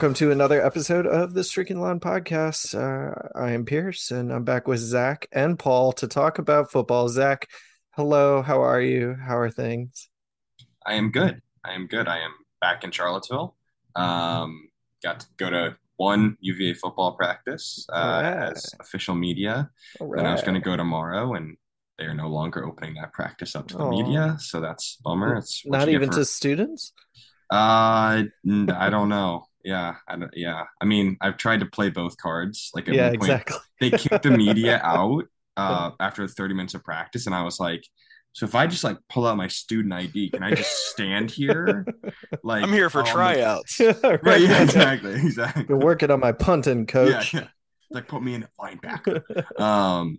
[0.00, 2.74] welcome to another episode of the Streaking Lawn Podcast.
[2.74, 7.10] Uh, I am Pierce, and I'm back with Zach and Paul to talk about football.
[7.10, 7.46] Zach,
[7.90, 9.14] hello, how are you?
[9.22, 10.08] How are things?
[10.86, 11.42] I am good.
[11.66, 12.08] I am good.
[12.08, 12.30] I am
[12.62, 13.54] back in Charlottesville.
[13.94, 14.70] Um,
[15.02, 18.52] got to go to one UVA football practice uh, Alright.
[18.56, 19.68] as official media.
[20.00, 21.58] All Then I was going to go tomorrow, and
[21.98, 23.90] they are no longer opening that practice up to the Aw.
[23.90, 25.36] media, so that's a bummer.
[25.36, 26.94] It's Not even for- to students?
[27.52, 29.44] Uh, I don't know.
[29.64, 30.64] Yeah, I don't, yeah.
[30.80, 32.70] I mean, I've tried to play both cards.
[32.74, 33.56] Like at Yeah, one point, exactly.
[33.80, 35.24] they kicked the media out
[35.56, 37.84] uh, after 30 minutes of practice, and I was like,
[38.32, 41.84] so if I just like pull out my student ID, can I just stand here?
[42.44, 43.80] Like I'm here for on the- tryouts.
[44.22, 44.40] Right?
[44.40, 45.64] Yeah, exactly, exactly.
[45.64, 47.34] Been working on my punting, coach.
[47.34, 47.48] Yeah, yeah.
[47.90, 49.60] Like put me in linebacker.
[49.60, 50.18] um,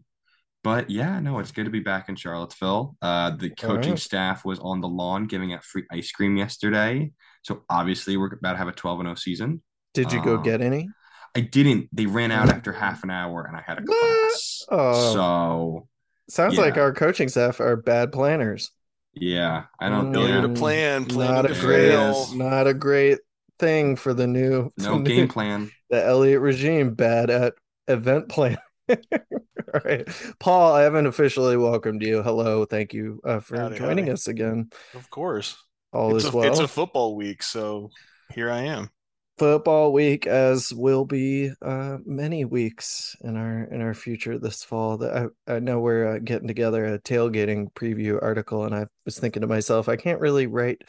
[0.64, 2.96] but yeah, no, it's good to be back in Charlottesville.
[3.02, 4.00] Uh, the coaching right.
[4.00, 7.12] staff was on the lawn giving out free ice cream yesterday.
[7.44, 9.62] So obviously we're about to have a 12 and 0 season.
[9.94, 10.90] Did you go Um, get any?
[11.36, 11.90] I didn't.
[11.94, 14.66] They ran out after half an hour, and I had a class.
[14.70, 15.14] Oh.
[15.14, 15.88] So
[16.30, 18.72] Sounds like our coaching staff are bad planners.
[19.14, 20.14] yeah, I don't.
[20.14, 22.12] Mm, Yeah, Failure to plan, planning not to a There great, it fail.
[22.24, 22.34] is.
[22.36, 23.20] not a great
[23.60, 25.72] thing for the new, no the game new- plan.
[25.90, 26.94] the Elliott regime.
[26.96, 27.54] Bad at
[27.88, 28.58] event plan.
[28.90, 28.98] All
[29.86, 30.08] right,
[30.40, 32.24] Paul, I haven't officially welcomed you.
[32.24, 34.12] Hello, thank you uh, for Howdy, joining howdy.
[34.14, 34.70] us again.
[34.94, 35.58] Of course.
[35.94, 36.48] All It's is a, well.
[36.50, 37.90] it's a football week, so
[38.34, 38.90] here I am.
[39.38, 44.98] football week as will be uh many weeks in our in our future this fall
[44.98, 49.18] that i, I know we're uh, getting together a tailgating preview article and i was
[49.18, 50.84] thinking to myself i can't really write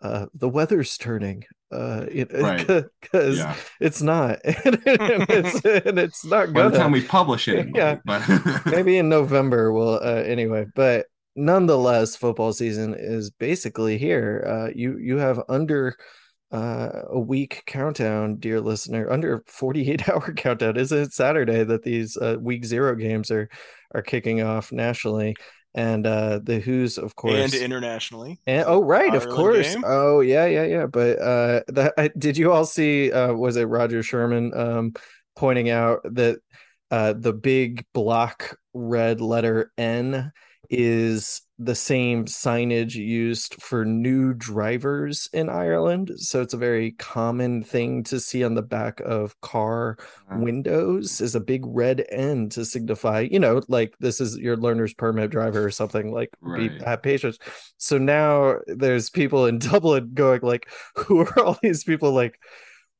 [0.00, 2.66] uh the weather's turning uh Right.
[3.02, 3.54] because Yeah.
[3.80, 4.80] it's not and
[5.28, 7.96] it's and it's not good By the time we publish it, it Yeah.
[8.06, 8.22] but
[8.66, 11.06] maybe in November we'll uh, anyway, but
[11.38, 14.44] nonetheless, football season is basically here.
[14.46, 15.96] Uh, you you have under
[16.50, 20.76] uh, a week countdown, dear listener, under 48 hour countdown.
[20.76, 23.48] Is it Saturday that these uh, week zero games are
[23.94, 25.36] are kicking off nationally?
[25.74, 28.40] And uh, the Hoos, of course, And internationally.
[28.46, 29.74] and, oh right, of course.
[29.74, 29.84] game?
[29.86, 30.86] Oh yeah, yeah, yeah.
[30.86, 34.92] But uh that I, did you all see uh was it Roger Sherman um
[35.36, 36.40] pointing out that
[36.90, 40.32] uh the big block red letter N
[40.70, 46.12] is the same signage used for new drivers in Ireland.
[46.16, 49.96] So it's a very common thing to see on the back of car
[50.30, 54.56] Uh, windows is a big red N to signify, you know, like this is your
[54.56, 56.82] learner's permit driver or something like be Right.
[56.84, 57.38] have patience.
[57.78, 62.38] So now there's people in Dublin going like, who are all these people like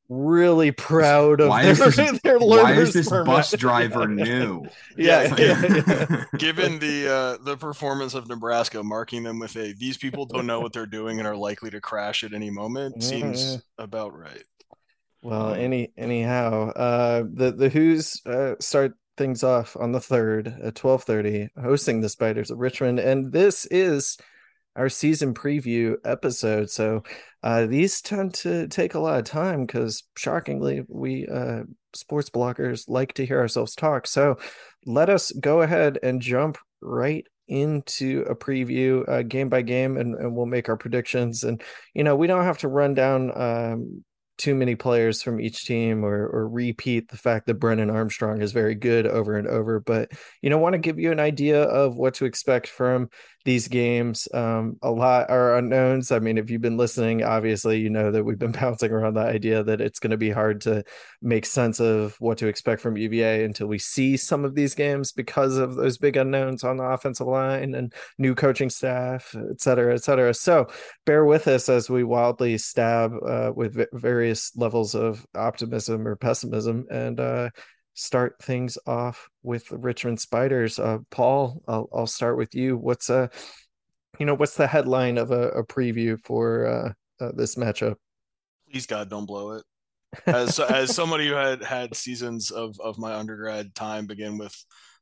[0.09, 3.25] really proud of why their, is this, their why is this permit?
[3.27, 4.69] bus driver new?
[4.97, 6.23] Yeah, Yeah, yeah, yeah.
[6.37, 10.59] Given the uh, the performance of Nebraska, marking them with a these people don't know
[10.59, 14.43] what they're doing and are likely to crash at any moment Yeah, seems about right.
[15.21, 20.47] Well, Um, any anyhow, uh, the the Hoos uh, start things off on the third
[20.63, 24.17] at twelve thirty, hosting the Spiders of Richmond, and this is
[24.75, 26.69] our season preview episode.
[26.69, 27.03] So
[27.43, 31.63] uh, these tend to take a lot of time because, shockingly, we uh,
[31.93, 34.07] sports bloggers like to hear ourselves talk.
[34.07, 34.37] So
[34.85, 40.15] let us go ahead and jump right into a preview uh, game by game and,
[40.15, 41.61] and we'll make our predictions and
[41.95, 44.03] you know we don't have to run down um,
[44.37, 48.51] too many players from each team or or repeat the fact that Brennan Armstrong is
[48.51, 50.11] very good over and over but
[50.43, 53.09] you know want to give you an idea of what to expect from
[53.49, 54.27] these games.
[54.31, 56.11] Um, a lot are unknowns.
[56.11, 59.21] I mean, if you've been listening, obviously you know that we've been bouncing around the
[59.21, 60.83] idea that it's going to be hard to
[61.23, 65.11] make sense of what to expect from UVA until we see some of these games
[65.11, 69.95] because of those big unknowns on the offensive line and new coaching staff, et cetera,
[69.95, 70.31] et cetera.
[70.35, 70.67] So
[71.07, 76.85] bear with us as we wildly stab uh, with various levels of optimism or pessimism
[76.91, 77.49] and uh,
[77.99, 80.79] start things off with the Richmond Spiders.
[80.79, 82.77] Uh, Paul, I'll, I'll start with you.
[82.77, 83.27] What's a, uh,
[84.19, 87.95] you know, what's the headline of a, a preview for uh, uh, this matchup?
[88.71, 89.63] Please God, don't blow it.
[90.25, 94.55] As as somebody who had had seasons of of my undergrad time begin with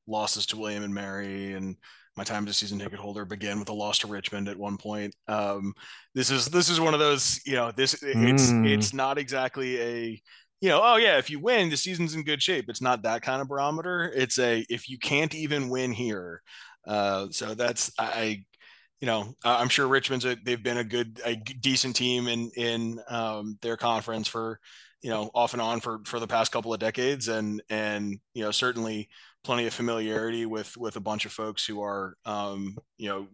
[0.06, 1.78] losses to William and Mary and
[2.18, 4.76] my time as a season ticket holder began with a loss to Richmond at one
[4.76, 5.16] point.
[5.28, 5.74] Um,
[6.14, 8.68] this is this is one of those, you know, this it's mm.
[8.68, 10.22] it's not exactly a
[10.62, 12.66] you know, oh yeah, if you win, the season's in good shape.
[12.68, 14.12] It's not that kind of barometer.
[14.16, 16.42] It's a if you can't even win here.
[16.86, 18.44] Uh, so that's I,
[19.00, 23.00] you know, I'm sure Richmond's a, they've been a good, a decent team in in
[23.08, 24.60] um, their conference for,
[25.02, 28.44] you know, off and on for for the past couple of decades, and and you
[28.44, 29.10] know certainly
[29.44, 33.28] plenty of familiarity with with a bunch of folks who are, um, you know,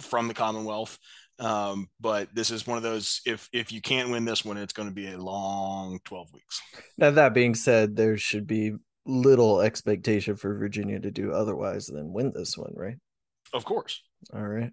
[0.00, 0.98] from the Commonwealth.
[1.38, 4.72] Um, but this is one of those if if you can't win this one, it's
[4.72, 6.60] going to be a long 12 weeks.
[6.96, 8.72] Now that being said, there should be
[9.06, 12.96] little expectation for Virginia to do otherwise than win this one, right?
[13.52, 14.02] Of course.
[14.34, 14.72] All right.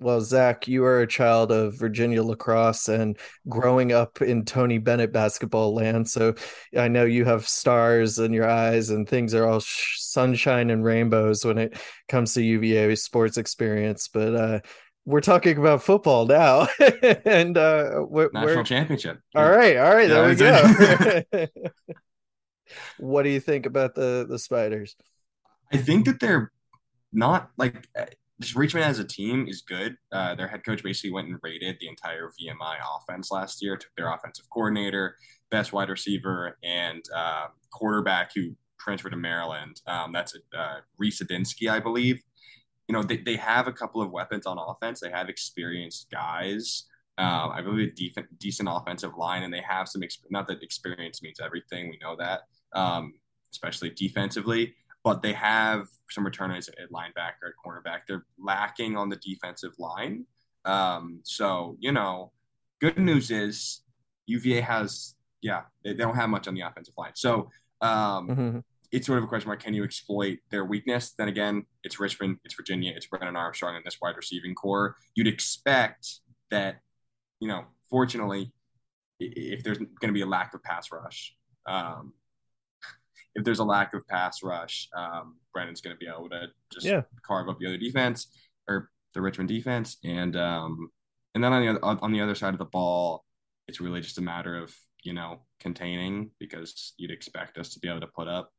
[0.00, 3.18] Well, Zach, you are a child of Virginia lacrosse and
[3.48, 6.08] growing up in Tony Bennett basketball land.
[6.08, 6.34] So
[6.76, 10.84] I know you have stars in your eyes and things are all sh- sunshine and
[10.84, 11.76] rainbows when it
[12.08, 14.06] comes to UVA sports experience.
[14.06, 14.60] But uh,
[15.08, 16.68] we're talking about football now,
[17.24, 18.62] and uh, we're, national we're...
[18.62, 19.18] championship.
[19.34, 21.46] All right, all right, there we go.
[22.98, 24.96] what do you think about the the Spiders?
[25.72, 26.52] I think that they're
[27.10, 28.04] not like uh,
[28.54, 29.96] Richmond as a team is good.
[30.12, 33.78] Uh, their head coach basically went and rated the entire VMI offense last year.
[33.78, 35.16] Took their offensive coordinator,
[35.50, 39.80] best wide receiver, and uh, quarterback who transferred to Maryland.
[39.86, 42.22] Um, that's uh, Reece Udinski, I believe
[42.88, 45.00] you know, they, they have a couple of weapons on offense.
[45.00, 46.84] They have experienced guys.
[47.18, 50.00] Um, I believe a decent, decent offensive line, and they have some.
[50.00, 51.90] Exp- not that experience means everything.
[51.90, 52.42] We know that,
[52.72, 53.14] um,
[53.52, 54.74] especially defensively.
[55.04, 58.00] But they have some returners at linebacker, at cornerback.
[58.08, 60.24] They're lacking on the defensive line.
[60.64, 62.32] Um, so you know,
[62.80, 63.82] good news is
[64.26, 67.12] UVA has yeah they, they don't have much on the offensive line.
[67.14, 67.50] So
[67.80, 68.58] um, mm-hmm
[68.90, 69.62] it's sort of a question mark.
[69.62, 71.12] Can you exploit their weakness?
[71.16, 74.96] Then again, it's Richmond, it's Virginia, it's Brennan Armstrong in this wide receiving corps.
[75.14, 76.20] You'd expect
[76.50, 76.80] that,
[77.40, 78.52] you know, fortunately,
[79.20, 81.34] if there's going to be a lack of pass rush,
[81.66, 82.14] um,
[83.34, 86.86] if there's a lack of pass rush, um, Brennan's going to be able to just
[86.86, 87.02] yeah.
[87.26, 88.28] carve up the other defense
[88.68, 90.90] or the Richmond defense, and um,
[91.34, 93.24] and then on the other, on the other side of the ball,
[93.66, 97.88] it's really just a matter of you know containing because you'd expect us to be
[97.88, 98.52] able to put up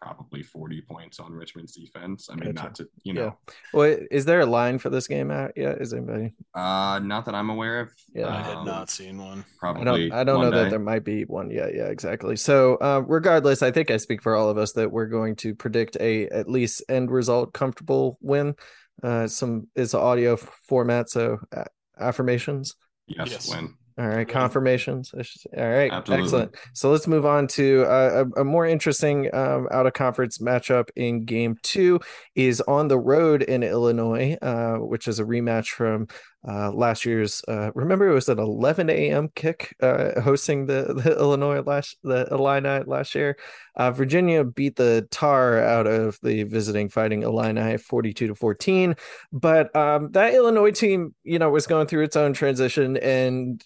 [0.00, 2.28] probably 40 points on Richmond's defense.
[2.30, 2.66] I mean, gotcha.
[2.66, 3.36] not to, you know.
[3.48, 3.54] Yeah.
[3.72, 5.80] Well, is there a line for this game out yet?
[5.80, 6.34] Is anybody?
[6.54, 7.90] Uh, not that I'm aware of.
[8.14, 8.26] Yeah.
[8.26, 9.44] Um, I had not seen one.
[9.58, 9.82] Probably.
[9.82, 10.64] I don't, I don't know day.
[10.64, 11.74] that there might be one yet.
[11.74, 12.36] Yeah, exactly.
[12.36, 15.54] So, uh, regardless, I think I speak for all of us that we're going to
[15.54, 18.54] predict a at least end result comfortable win.
[19.02, 21.64] Uh, some is audio format, so uh,
[21.98, 22.74] affirmations.
[23.06, 23.54] Yes, yes.
[23.54, 23.74] win.
[24.00, 25.12] All right, confirmations.
[25.12, 25.20] All
[25.68, 26.24] right, Absolutely.
[26.24, 26.56] excellent.
[26.72, 30.88] So let's move on to uh, a, a, more interesting um, out of conference matchup
[30.96, 32.00] in game two
[32.34, 36.06] is on the road in Illinois, uh, which is a rematch from
[36.46, 37.42] uh, last year's.
[37.46, 39.28] Uh, remember, it was an 11 a.m.
[39.34, 43.36] kick uh, hosting the, the Illinois last the Illini last year.
[43.76, 48.96] Uh, Virginia beat the tar out of the visiting Fighting Illini 42 to 14,
[49.32, 53.62] but um, that Illinois team, you know, was going through its own transition and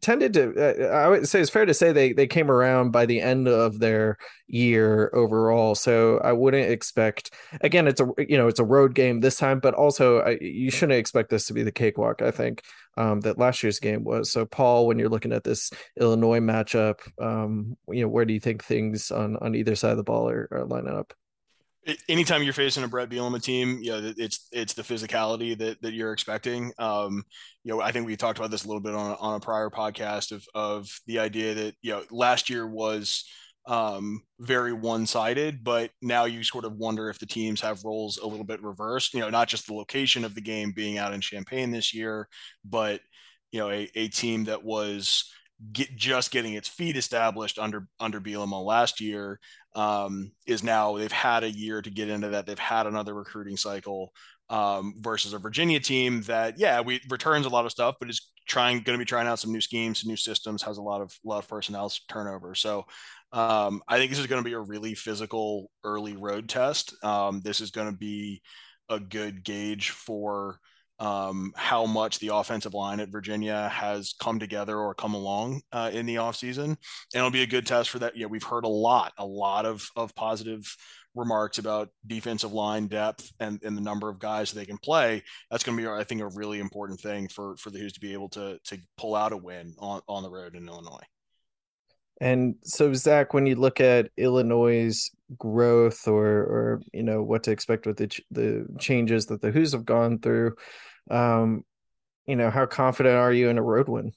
[0.00, 0.54] tended to.
[0.56, 3.48] Uh, I would say it's fair to say they they came around by the end
[3.48, 5.74] of their year overall.
[5.74, 7.32] So I wouldn't expect.
[7.60, 10.70] Again, it's a you know it's a road game this time, but also I, you
[10.70, 12.22] shouldn't expect this to be the cakewalk.
[12.22, 12.62] I think
[12.96, 14.30] um, that last year's game was.
[14.30, 15.70] So Paul, when you're looking at this
[16.00, 19.96] Illinois matchup, um, you know where do you think things on on either side of
[19.98, 21.12] the ball are, are lining up?
[22.08, 25.94] Anytime you're facing a Bret Bielema team, you know, it's it's the physicality that that
[25.94, 26.72] you're expecting.
[26.78, 27.22] Um,
[27.64, 29.70] you know, I think we talked about this a little bit on on a prior
[29.70, 33.24] podcast of of the idea that you know last year was
[33.66, 38.18] um, very one sided, but now you sort of wonder if the teams have roles
[38.18, 39.14] a little bit reversed.
[39.14, 42.28] You know, not just the location of the game being out in Champaign this year,
[42.64, 43.00] but
[43.52, 45.30] you know, a, a team that was
[45.72, 49.40] get, just getting its feet established under under Bielema last year
[49.74, 52.46] um, is now they've had a year to get into that.
[52.46, 54.12] They've had another recruiting cycle.
[54.50, 58.30] um, versus a Virginia team that, yeah, we returns a lot of stuff, but is
[58.46, 61.02] trying going to be trying out some new schemes, some new systems, has a lot
[61.02, 62.54] of lot of personnel turnover.
[62.54, 62.86] So
[63.32, 66.94] um, I think this is going to be a really physical early road test.
[67.04, 68.40] Um, this is going to be
[68.88, 70.58] a good gauge for
[70.98, 75.90] um, how much the offensive line at Virginia has come together or come along uh,
[75.92, 76.64] in the offseason.
[76.64, 76.76] And
[77.14, 78.16] it'll be a good test for that.
[78.16, 80.76] Yeah, we've heard a lot, a lot of, of positive
[81.14, 85.22] remarks about defensive line depth and, and the number of guys they can play.
[85.50, 88.00] That's going to be, I think, a really important thing for, for the Hoos to
[88.00, 91.04] be able to, to pull out a win on, on the road in Illinois.
[92.20, 97.52] And so, Zach, when you look at Illinois' growth, or or you know what to
[97.52, 100.56] expect with the ch- the changes that the Hoos have gone through,
[101.10, 101.64] um,
[102.26, 104.12] you know, how confident are you in a road win?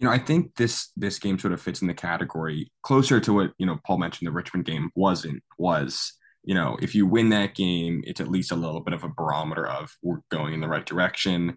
[0.00, 3.32] You know, I think this this game sort of fits in the category closer to
[3.32, 4.26] what you know Paul mentioned.
[4.26, 8.50] The Richmond game wasn't was you know if you win that game, it's at least
[8.50, 11.56] a little bit of a barometer of we're going in the right direction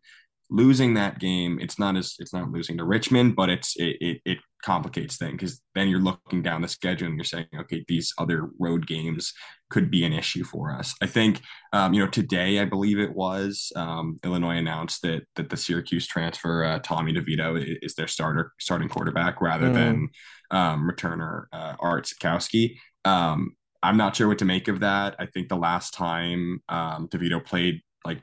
[0.53, 4.21] losing that game, it's not as it's not losing to Richmond, but it's it it,
[4.23, 8.13] it complicates things because then you're looking down the schedule and you're saying, okay, these
[8.17, 9.33] other road games
[9.69, 10.93] could be an issue for us.
[11.01, 11.41] I think
[11.73, 16.07] um, you know today, I believe it was um, Illinois announced that that the Syracuse
[16.07, 19.73] transfer uh, Tommy DeVito is their starter starting quarterback rather mm.
[19.73, 20.09] than
[20.51, 22.77] um, returner uh, Art Sitkowski.
[23.05, 25.15] Um, I'm not sure what to make of that.
[25.19, 28.21] I think the last time um, DeVito played like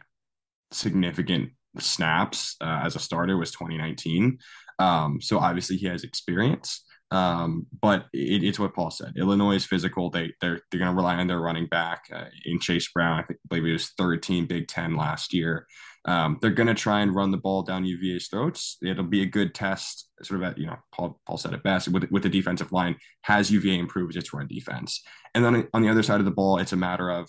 [0.73, 4.39] significant snaps uh, as a starter was 2019.
[4.79, 6.85] Um, so obviously he has experience.
[7.13, 9.15] Um, but it, it's what Paul said.
[9.17, 10.11] Illinois is physical.
[10.11, 13.19] They they're they're going to rely on their running back uh, in Chase Brown.
[13.19, 15.67] I think believe he was third team Big Ten last year.
[16.05, 18.79] Um, they're going to try and run the ball down UVA's throats.
[18.83, 21.89] It'll be a good test, sort of at you know Paul Paul said it best
[21.89, 22.97] with with the defensive line.
[23.23, 25.03] Has UVA improved its run defense?
[25.35, 27.29] And then on the other side of the ball, it's a matter of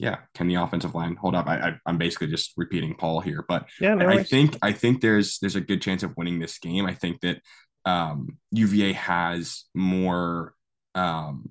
[0.00, 1.46] yeah, can the offensive line hold up?
[1.46, 4.72] I, I am basically just repeating Paul here, but yeah, no I, I think I
[4.72, 6.86] think there's there's a good chance of winning this game.
[6.86, 7.42] I think that
[7.84, 10.54] um, UVA has more
[10.94, 11.50] um,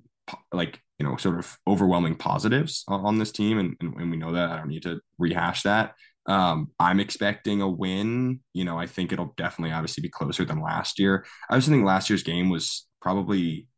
[0.52, 4.16] like you know sort of overwhelming positives on, on this team, and, and, and we
[4.16, 4.50] know that.
[4.50, 5.94] I don't need to rehash that.
[6.26, 8.40] Um, I'm expecting a win.
[8.52, 11.24] You know, I think it'll definitely obviously be closer than last year.
[11.48, 13.68] I was thinking last year's game was probably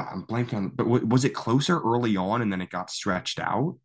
[0.00, 3.76] I'm blanking on, but was it closer early on and then it got stretched out?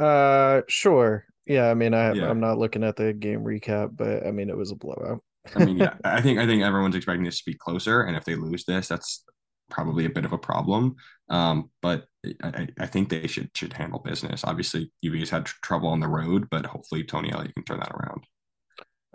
[0.00, 1.26] Uh, sure.
[1.46, 2.30] Yeah, I mean, I yeah.
[2.30, 5.22] I'm not looking at the game recap, but I mean, it was a blowout.
[5.54, 8.24] I mean, yeah, I think I think everyone's expecting this to be closer, and if
[8.24, 9.24] they lose this, that's
[9.68, 10.96] probably a bit of a problem.
[11.28, 12.06] Um, but
[12.42, 14.44] I, I think they should should handle business.
[14.44, 17.92] Obviously, UVA's had tr- trouble on the road, but hopefully Tony Elliott can turn that
[17.92, 18.24] around.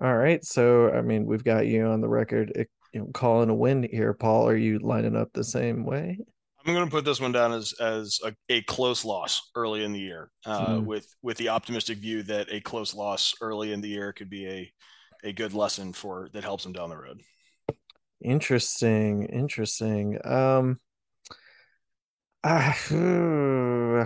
[0.02, 3.50] All right, so I mean, we've got you on the record, eh, you know, calling
[3.50, 4.50] a win here, Paul.
[4.50, 6.20] Are you lining up the same way?
[6.66, 9.92] I'm going to put this one down as as a, a close loss early in
[9.92, 10.86] the year, uh, mm.
[10.86, 14.48] with with the optimistic view that a close loss early in the year could be
[14.48, 14.72] a
[15.24, 17.22] a good lesson for that helps them down the road.
[18.20, 20.18] Interesting, interesting.
[20.26, 20.80] Um,
[22.44, 22.74] uh,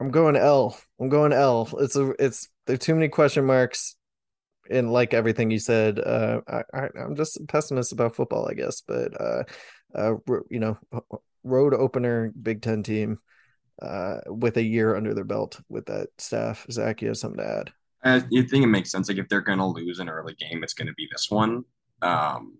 [0.00, 0.78] I'm going L.
[0.98, 1.68] I'm going L.
[1.78, 3.96] It's a it's there are too many question marks
[4.70, 6.40] and like everything you said, uh,
[6.72, 8.80] I, am just a pessimist about football, I guess.
[8.80, 9.44] But uh,
[9.96, 10.14] uh,
[10.50, 10.78] you know,
[11.42, 13.18] road opener Big Ten team
[13.80, 16.66] uh, with a year under their belt with that staff.
[16.70, 17.72] Zach, you have something to add?
[18.04, 19.08] I think it makes sense.
[19.08, 21.64] Like if they're going to lose an early game, it's going to be this one,
[22.02, 22.58] um,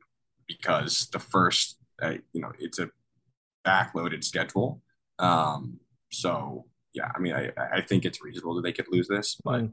[0.49, 2.89] because the first, uh, you know, it's a
[3.65, 4.83] backloaded schedule.
[5.19, 5.79] Um,
[6.11, 9.63] so yeah, I mean, I, I think it's reasonable that they could lose this, but.
[9.63, 9.73] Mm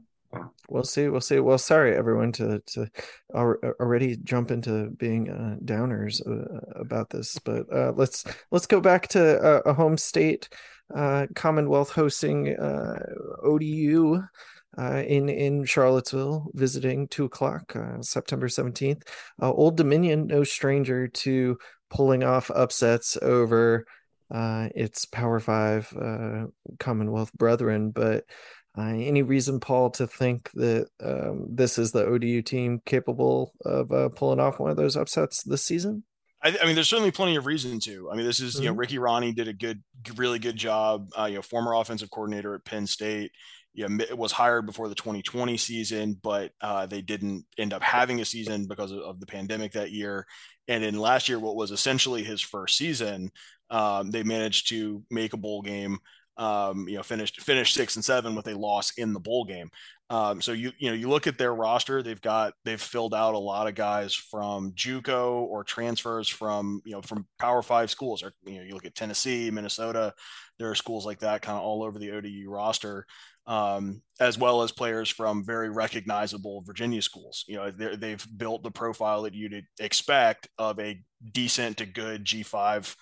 [0.68, 1.38] we'll see we'll see.
[1.40, 2.88] Well sorry everyone to to
[3.34, 9.08] already jump into being uh, downers uh, about this but uh, let's let's go back
[9.08, 10.48] to uh, a home state
[10.94, 12.98] uh, commonwealth hosting uh,
[13.44, 14.22] odu
[14.78, 19.02] in in charlottesville visiting two o'clock september 17th
[19.40, 21.56] old dominion no stranger to
[21.90, 23.84] pulling off upsets over
[24.74, 25.92] its power five
[26.78, 28.24] commonwealth brethren but uh,
[28.82, 34.08] any reason, Paul, to think that um, this is the ODU team capable of uh,
[34.08, 36.04] pulling off one of those upsets this season?
[36.42, 38.10] I, I, mean, there's certainly plenty of reason to.
[38.10, 38.62] I mean, this is mm-hmm.
[38.62, 38.80] you know mm-hmm.
[38.80, 39.82] Ricky Rahne did a good,
[40.16, 41.08] really good job.
[41.18, 43.32] Uh, you know, former offensive coordinator at Penn State.
[43.72, 48.20] Yeah, it was hired before the 2020 season, but uh, they didn't end up having
[48.20, 50.26] a season because of, of, the pandemic that year.
[50.68, 53.32] And in last year, what was essentially his first season,
[53.70, 55.98] um, they managed to make a bowl game
[56.36, 59.70] Um, you know, finished finished six and seven with a loss in the bowl game.
[60.10, 63.34] Um, so you you know you look at their roster, they've got they've filled out
[63.34, 68.22] a lot of guys from JUCO or transfers from you know from Power Five schools.
[68.22, 70.12] Or you know you look at Tennessee, Minnesota,
[70.58, 73.06] there are schools like that kind of all over the ODU roster,
[73.46, 77.44] um, as well as players from very recognizable Virginia schools.
[77.48, 82.42] You know they've built the profile that you'd expect of a decent to good G
[82.42, 82.94] five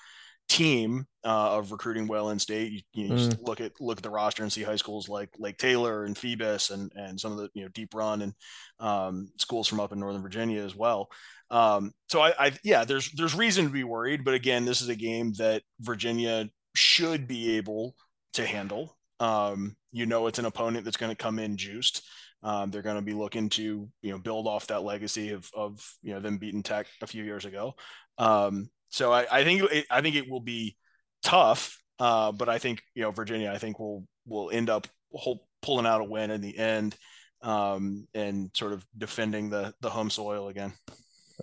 [0.53, 2.73] team uh, of recruiting well in state.
[2.73, 3.17] You, you mm.
[3.17, 6.17] just look at look at the roster and see high schools like Lake Taylor and
[6.17, 8.35] Phoebus and and some of the you know Deep Run and
[8.79, 11.09] um, schools from up in Northern Virginia as well.
[11.51, 14.91] Um, so I, I yeah, there's there's reason to be worried, but again, this is
[14.91, 17.95] a game that Virginia should be able
[18.35, 18.95] to handle.
[19.21, 22.03] Um, you know, it's an opponent that's going to come in juiced.
[22.43, 25.81] Um, they're going to be looking to you know build off that legacy of of
[26.03, 27.75] you know them beating Tech a few years ago.
[28.19, 30.77] Um, so I, I think it, I think it will be
[31.23, 33.51] tough, uh, but I think you know Virginia.
[33.51, 36.95] I think will will end up whole, pulling out a win in the end,
[37.41, 40.75] um, and sort of defending the the home soil again.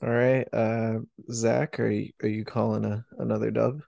[0.02, 1.00] All right, uh,
[1.32, 3.82] Zach, are you are you calling a another dub?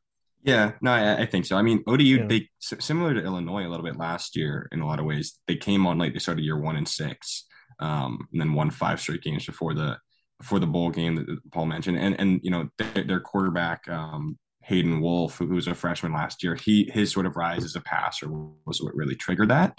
[0.43, 1.55] Yeah, no, I, I think so.
[1.55, 2.25] I mean, ODU yeah.
[2.25, 5.37] they similar to Illinois a little bit last year in a lot of ways.
[5.47, 6.13] They came on late.
[6.13, 7.45] They started year one and six,
[7.79, 9.97] um, and then won five straight games before the
[10.41, 14.37] for the bowl game that Paul mentioned, and and you know their, their quarterback um,
[14.63, 17.81] Hayden Wolff, who was a freshman last year, he his sort of rise as a
[17.81, 19.75] passer was what really triggered that.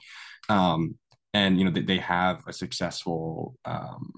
[0.48, 0.96] Um,
[1.34, 4.12] and you know they, they have a successful um,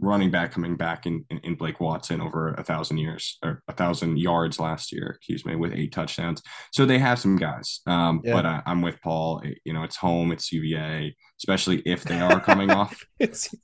[0.00, 3.72] running back coming back in, in, in Blake Watson over a thousand years or a
[3.72, 6.42] thousand yards last year, excuse me, with eight touchdowns.
[6.72, 7.80] So they have some guys.
[7.86, 8.32] Um, yeah.
[8.32, 9.42] But I, am with Paul.
[9.64, 13.04] You know, it's home, it's UVA, especially if they are coming off.
[13.18, 13.54] it's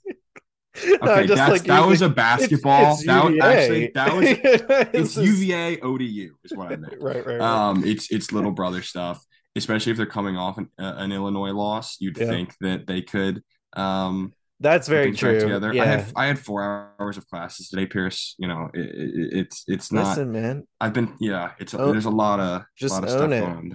[0.87, 2.93] Okay, no, that's, like that was a basketball.
[2.93, 4.25] It's, it's that was actually that was
[4.93, 6.95] it's UVA ODU is what I meant.
[7.01, 7.41] right, right, right.
[7.41, 9.25] Um, it's it's little brother stuff,
[9.57, 11.97] especially if they're coming off an, uh, an Illinois loss.
[11.99, 12.27] You'd yeah.
[12.27, 13.43] think that they could.
[13.73, 15.41] Um, that's very true.
[15.41, 15.73] Together.
[15.73, 15.83] Yeah.
[15.83, 18.35] I had I had four hours of classes today, Pierce.
[18.39, 20.09] You know, it, it, it's it's not.
[20.09, 20.67] Listen, man.
[20.81, 21.53] I've been yeah.
[21.59, 23.33] It's oh, there's a lot of just lot of own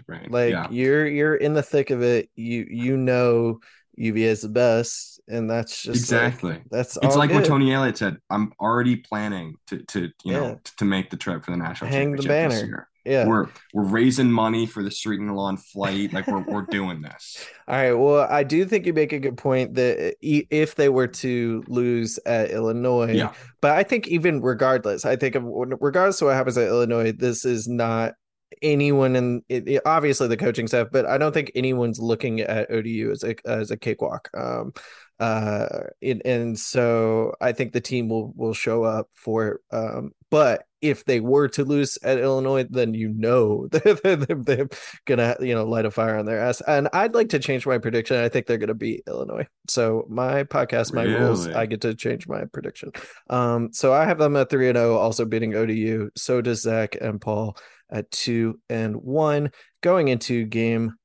[0.08, 0.32] it.
[0.32, 0.68] Like yeah.
[0.70, 2.30] you're you're in the thick of it.
[2.36, 3.60] You you know
[3.98, 7.98] UVA is the best, and that's just exactly like, that's it's like what Tony Elliott
[7.98, 8.18] said.
[8.30, 10.40] I'm already planning to to you yeah.
[10.40, 12.88] know to make the trip for the national hang the banner.
[13.06, 16.12] Yeah, we're we're raising money for the street and lawn flight.
[16.12, 17.46] Like we're we're doing this.
[17.68, 17.94] All right.
[17.94, 22.20] Well, I do think you make a good point that if they were to lose
[22.26, 23.34] at Illinois, yeah.
[23.62, 27.68] But I think even regardless, I think regardless of what happens at Illinois, this is
[27.68, 28.14] not
[28.62, 33.12] anyone in it, obviously the coaching staff, but I don't think anyone's looking at ODU
[33.12, 34.30] as a as a cakewalk.
[34.36, 34.74] Um,
[35.20, 35.68] uh,
[36.02, 39.62] it, and so I think the team will will show up for it.
[39.72, 44.68] Um, but if they were to lose at Illinois, then you know they're, they're, they're,
[45.06, 46.62] gonna you know light a fire on their ass.
[46.68, 48.18] And I'd like to change my prediction.
[48.18, 49.48] I think they're gonna beat Illinois.
[49.70, 51.20] So my podcast, my really?
[51.20, 52.92] rules, I get to change my prediction.
[53.30, 56.10] Um, so I have them at three and zero, oh, also beating ODU.
[56.18, 57.58] So does Zach and Paul
[57.90, 59.52] at two and one,
[59.82, 60.96] going into game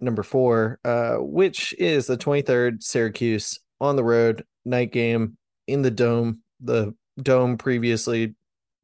[0.00, 5.36] number four, uh, which is the 23rd Syracuse on the road night game
[5.66, 8.34] in the dome, the dome previously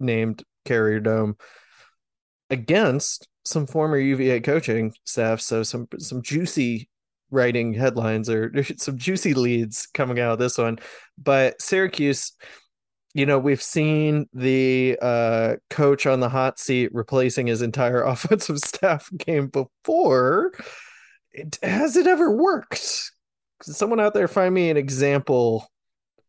[0.00, 1.36] named Carrier Dome,
[2.50, 5.40] against some former UVA coaching staff.
[5.40, 6.88] So some some juicy
[7.30, 10.78] writing headlines or some juicy leads coming out of this one.
[11.18, 12.32] But Syracuse
[13.16, 18.58] you know, we've seen the uh, coach on the hot seat replacing his entire offensive
[18.58, 20.52] staff game before.
[21.36, 23.12] It, has it ever worked?
[23.62, 25.68] Can Someone out there find me an example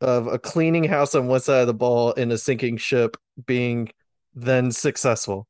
[0.01, 3.89] of a cleaning house on one side of the ball in a sinking ship being
[4.35, 5.47] then successful.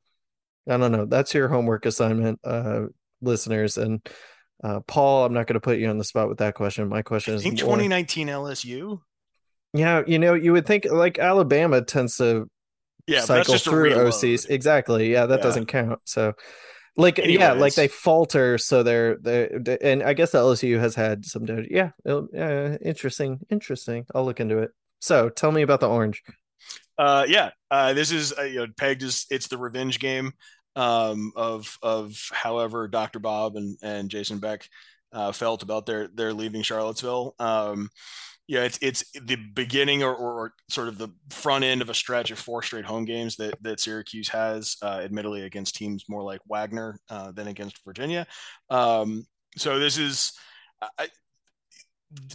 [0.70, 1.06] I don't know.
[1.06, 2.86] That's your homework assignment, uh,
[3.22, 3.78] listeners.
[3.78, 4.08] And
[4.64, 6.88] uh, Paul, I'm not going to put you on the spot with that question.
[6.88, 9.02] My question I is: think 2019 LSU.
[9.74, 12.50] Yeah, you know, you would think like Alabama tends to
[13.06, 14.50] yeah, cycle through OCs.
[14.50, 15.12] Exactly.
[15.12, 15.44] Yeah, that yeah.
[15.44, 16.00] doesn't count.
[16.06, 16.34] So
[16.98, 17.40] like Anyways.
[17.40, 21.92] yeah, like they falter so they're they and I guess LSU has had some yeah,
[22.06, 24.06] yeah, interesting, interesting.
[24.14, 24.72] I'll look into it.
[25.00, 26.24] So, tell me about the orange.
[26.98, 30.34] Uh yeah, uh this is uh, you know pegged as it's the revenge game
[30.76, 33.20] um of of however Dr.
[33.20, 34.68] Bob and and Jason Beck
[35.14, 37.36] uh felt about their their leaving Charlottesville.
[37.38, 37.90] Um
[38.48, 42.32] yeah, it's it's the beginning or, or, sort of the front end of a stretch
[42.32, 46.40] of four straight home games that that Syracuse has, uh, admittedly against teams more like
[46.48, 48.26] Wagner uh, than against Virginia.
[48.70, 49.26] Um,
[49.58, 50.34] so this is
[50.98, 51.10] I,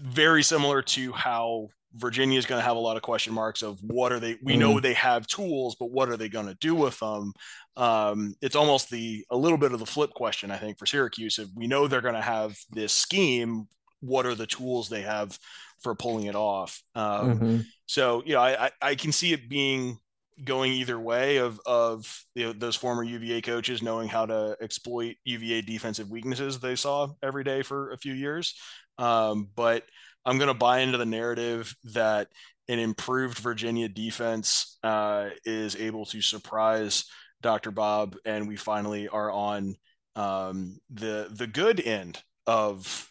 [0.03, 3.79] very similar to how Virginia is going to have a lot of question marks of
[3.83, 4.37] what are they?
[4.43, 4.83] We know Mm.
[4.83, 7.33] they have tools, but what are they going to do with them?
[7.77, 11.39] Um, it's almost the a little bit of the flip question, I think, for Syracuse.
[11.39, 13.69] If we know they're going to have this scheme,
[14.03, 15.39] what are the tools they have
[15.83, 16.83] for pulling it off?
[16.95, 17.67] Um, Mhm.
[17.87, 19.99] so you know, I, I I can see it being
[20.45, 25.17] going either way of of you know, those former UVA coaches knowing how to exploit
[25.25, 28.55] UVA defensive weaknesses they saw every day for a few years.
[28.99, 29.85] Um, but
[30.25, 32.29] I'm going to buy into the narrative that
[32.69, 37.05] an improved Virginia defense uh, is able to surprise
[37.43, 37.71] Dr.
[37.73, 39.75] Bob, and we finally are on
[40.17, 43.11] um, the the good end of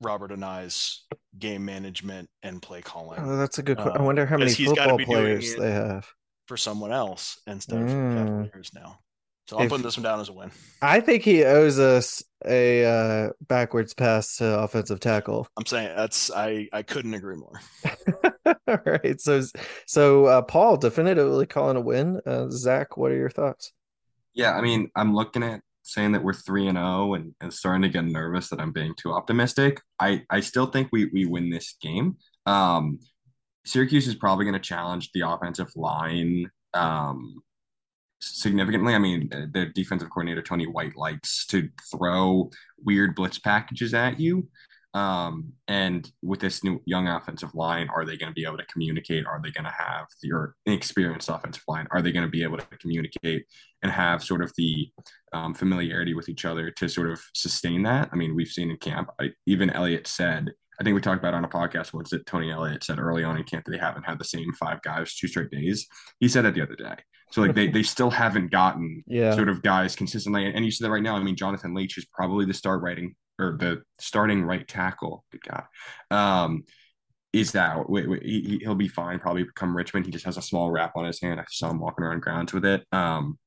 [0.00, 1.04] Robert Anae's
[1.38, 3.76] game management and play calling Oh, that's a good.
[3.78, 6.06] que- I Uh, wonder how many because he's gotta football players they have.
[6.46, 8.16] for someone else instead of Mm.
[8.16, 8.98] Cavaliers now.
[9.46, 10.50] So I'm If- putting this one down as a win.
[10.80, 15.48] I think he owes us a uh, backwards pass to offensive tackle.
[15.58, 17.60] I'm saying that's I I couldn't agree more.
[18.68, 19.42] All right, so
[19.86, 22.20] so uh, Paul definitively calling a win.
[22.24, 23.72] Uh, Zach, what are your thoughts?
[24.32, 25.60] Yeah, I mean, I'm looking at
[25.92, 28.94] saying that we're three and zero, and and starting to get nervous that I'm being
[28.96, 29.80] too optimistic.
[29.98, 32.16] I I still think we we win this game.
[32.46, 32.98] Um,
[33.64, 37.42] Syracuse is probably going to challenge the offensive line um
[38.20, 38.94] significantly.
[38.94, 42.50] I mean, their defensive coordinator Tony White likes to throw
[42.84, 44.48] weird blitz packages at you.
[44.92, 48.66] Um, and with this new young offensive line, are they going to be able to
[48.66, 49.24] communicate?
[49.26, 51.86] Are they going to have your inexperienced offensive line?
[51.90, 53.44] Are they going to be able to communicate
[53.82, 54.90] and have sort of the
[55.32, 58.08] um, familiarity with each other to sort of sustain that?
[58.12, 60.50] I mean, we've seen in camp, I, even Elliott said,
[60.80, 63.36] I think we talked about on a podcast once that Tony Elliott said early on
[63.36, 65.86] in camp that they haven't had the same five guys two straight days.
[66.20, 66.96] He said that the other day.
[67.32, 70.46] So like they they still haven't gotten Yeah, sort of guys consistently.
[70.46, 71.16] And you see that right now.
[71.16, 75.24] I mean, Jonathan Leech is probably the start writing or the starting right tackle.
[75.32, 75.64] Good God.
[76.10, 76.64] Um,
[77.32, 77.88] is out.
[77.88, 79.18] Wait, wait, he, he'll be fine.
[79.20, 80.04] Probably come Richmond.
[80.06, 81.38] He just has a small wrap on his hand.
[81.40, 82.84] I saw him walking around grounds with it.
[82.92, 83.38] Um,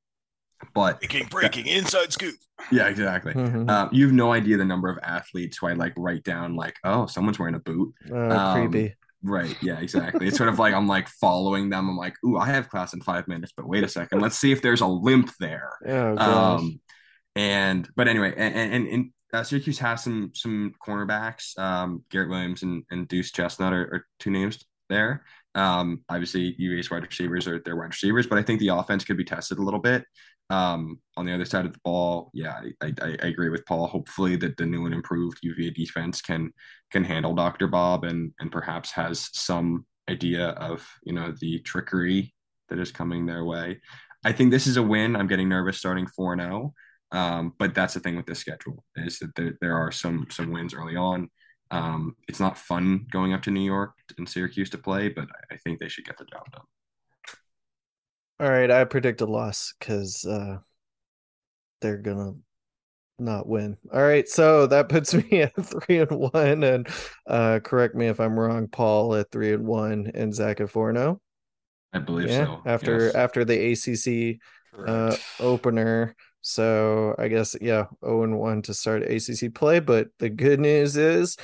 [0.74, 2.34] but Breaking, breaking, inside scoop.
[2.72, 3.34] yeah, exactly.
[3.34, 3.68] Mhm.
[3.68, 6.76] Um, you have no idea the number of athletes who I like write down like,
[6.84, 7.92] oh, someone's wearing a boot.
[8.10, 8.94] Uh, um, creepy.
[9.22, 9.56] Right.
[9.62, 10.26] Yeah, exactly.
[10.28, 11.88] It's sort of like I'm like following them.
[11.88, 14.20] I'm like, ooh, I have class in five minutes, but wait a second.
[14.20, 15.72] Let's see if there's a limp there.
[15.86, 16.16] Oh.
[16.16, 16.80] Um,
[17.36, 21.58] and but anyway, and and, and uh, Syracuse has some some cornerbacks.
[21.58, 25.24] Um, Garrett Williams and, and Duce Chestnut are, are two names there.
[25.54, 29.16] Um, obviously UVA's wide receivers are their wide receivers, but I think the offense could
[29.16, 30.04] be tested a little bit.
[30.50, 33.86] Um, on the other side of the ball, yeah, I, I, I agree with Paul.
[33.86, 36.52] Hopefully that the new and improved UVA defense can
[36.90, 37.66] can handle Dr.
[37.66, 42.34] Bob and and perhaps has some idea of you know the trickery
[42.68, 43.80] that is coming their way.
[44.24, 45.16] I think this is a win.
[45.16, 46.74] I'm getting nervous starting 4 0.
[47.14, 50.50] Um, but that's the thing with this schedule is that there, there are some some
[50.50, 51.30] wins early on.
[51.70, 55.54] Um, it's not fun going up to New York and Syracuse to play, but I,
[55.54, 56.62] I think they should get the job done.
[58.40, 60.58] All right, I predict a loss because uh,
[61.80, 62.32] they're gonna
[63.20, 63.76] not win.
[63.92, 66.88] All right, so that puts me at three and one, and
[67.28, 70.88] uh, correct me if I'm wrong, Paul at three and one, and Zach at four
[70.90, 71.20] and zero.
[71.92, 72.62] I believe Yeah, so.
[72.66, 73.14] after yes.
[73.14, 74.40] after the ACC
[74.84, 76.16] uh, opener.
[76.46, 79.80] So I guess yeah, 0 and 1 to start ACC play.
[79.80, 81.38] But the good news is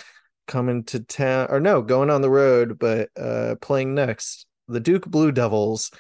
[0.47, 5.07] coming to town or no, going on the road, but uh playing next, the Duke
[5.07, 5.91] Blue Devils,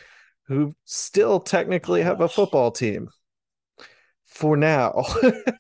[0.48, 3.08] who still technically have a football team.
[4.26, 5.02] For now,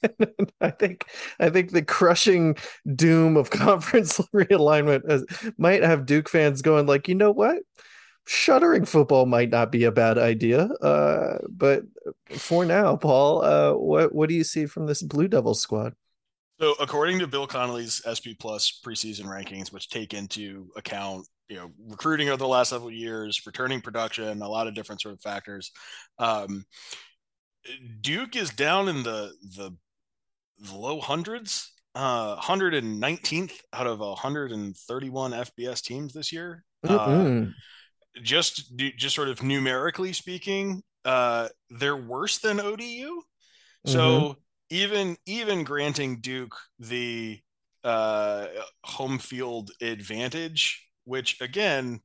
[0.60, 1.06] I think
[1.40, 2.56] I think the crushing
[2.94, 5.24] doom of conference realignment has,
[5.56, 7.62] might have Duke fans going like, you know what,
[8.30, 10.62] shuttering football might not be a bad idea.
[10.62, 11.82] Uh, but
[12.38, 15.94] for now, Paul, uh, what what do you see from this Blue Devil squad?
[16.60, 21.72] So, according to Bill Connolly's SP Plus preseason rankings, which take into account you know
[21.88, 25.72] recruiting over the last several years, returning production, a lot of different sort of factors,
[26.18, 26.64] um,
[28.00, 29.76] Duke is down in the the,
[30.60, 36.64] the low hundreds, uh, 119th out of 131 FBS teams this year.
[36.88, 37.46] Uh.
[38.22, 43.22] Just just sort of numerically speaking, uh, they're worse than ODU.
[43.86, 44.36] So
[44.70, 47.40] even even granting Duke the
[47.84, 48.46] uh,
[48.84, 52.00] home field advantage, which again,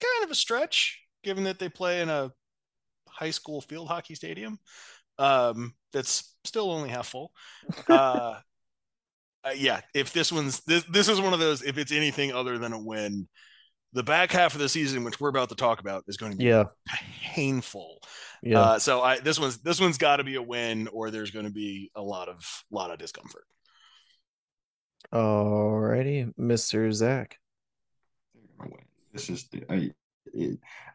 [0.00, 2.30] kind of a stretch given that they play in a
[3.08, 4.58] high school field hockey stadium
[5.18, 7.32] um, that's still only half full.
[7.88, 8.38] Uh,
[9.44, 12.58] uh, yeah, if this one's this, this is one of those, if it's anything other
[12.58, 13.26] than a win,
[13.92, 16.38] the back half of the season, which we're about to talk about, is going to
[16.38, 16.64] be yeah,
[17.34, 18.00] painful.
[18.42, 18.60] yeah.
[18.60, 21.46] Uh, so I this one's this one's got to be a win, or there's going
[21.46, 23.44] to be a lot of lot of discomfort.
[25.12, 27.38] Alrighty, Mister Zach.
[28.34, 28.84] They're gonna win.
[29.12, 29.90] This is I,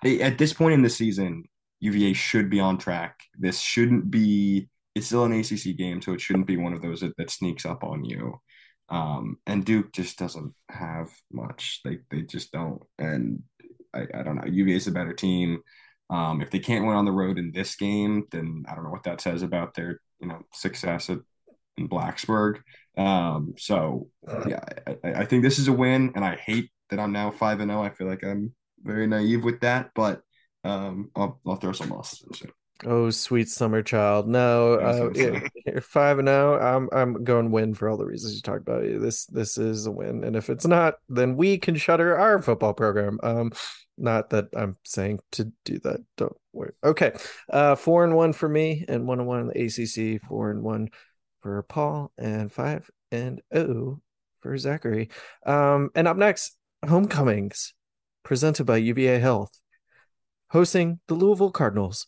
[0.04, 1.44] I, at this point in the season,
[1.82, 3.20] UVA should be on track.
[3.38, 4.70] This shouldn't be.
[4.96, 7.68] It's still an ACC game, so it shouldn't be one of those that, that sneaks
[7.68, 8.40] up on you.
[8.90, 11.82] Um, and Duke just doesn't have much.
[11.84, 12.82] They they just don't.
[12.98, 13.44] And
[13.94, 14.46] I, I don't know.
[14.50, 15.62] UVA is a better team.
[16.10, 18.92] Um, if they can't win on the road in this game, then I don't know
[18.92, 21.20] what that says about their you know success at,
[21.78, 22.62] in Blacksburg.
[22.98, 24.10] Um, so
[24.48, 27.60] yeah, I, I think this is a win, and I hate that I'm now five
[27.60, 27.82] and zero.
[27.82, 27.86] Oh.
[27.86, 30.22] I feel like I'm very naive with that, but
[30.64, 32.50] um, I'll, I'll throw some losses in
[32.86, 34.28] Oh, sweet summer child.
[34.28, 35.10] No, uh,
[35.66, 36.60] you're five and zero.
[36.60, 36.66] Oh.
[36.66, 38.84] I'm I'm going win for all the reasons you talked about.
[38.84, 42.74] This this is a win, and if it's not, then we can shutter our football
[42.74, 43.20] program.
[43.24, 43.52] Um,
[43.98, 46.02] not that I'm saying to do that.
[46.18, 46.74] Don't worry.
[46.84, 47.14] Okay,
[47.50, 50.22] uh, four and one for me, and one and one in the ACC.
[50.28, 50.90] Four and one
[51.42, 54.00] for Paul, and five and oh
[54.42, 55.10] for Zachary.
[55.46, 56.56] Um, and up next,
[56.88, 57.74] homecomings
[58.24, 59.58] presented by UVA Health,
[60.50, 62.08] hosting the Louisville Cardinals.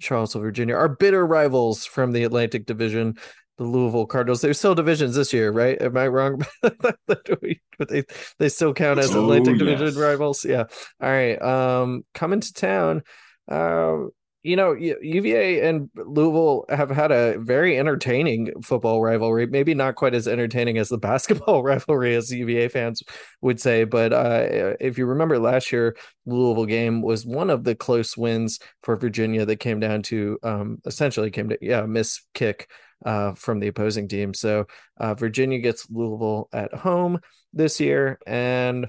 [0.00, 3.16] Charlottesville, Virginia, our bitter rivals from the Atlantic Division,
[3.58, 4.40] the Louisville Cardinals.
[4.40, 5.80] They're still divisions this year, right?
[5.80, 6.42] Am I wrong?
[6.62, 8.04] but they
[8.38, 9.78] they still count as oh, Atlantic yes.
[9.78, 10.44] Division rivals.
[10.44, 10.64] Yeah.
[11.00, 11.40] All right.
[11.40, 13.02] Um, coming to town.
[13.48, 14.04] Uh,
[14.42, 19.46] you know, UVA and Louisville have had a very entertaining football rivalry.
[19.46, 23.02] Maybe not quite as entertaining as the basketball rivalry, as UVA fans
[23.40, 23.84] would say.
[23.84, 28.58] But uh, if you remember last year, Louisville game was one of the close wins
[28.82, 32.68] for Virginia that came down to um, essentially came to yeah miss kick
[33.04, 34.34] uh, from the opposing team.
[34.34, 34.66] So
[34.98, 37.20] uh, Virginia gets Louisville at home
[37.52, 38.88] this year, and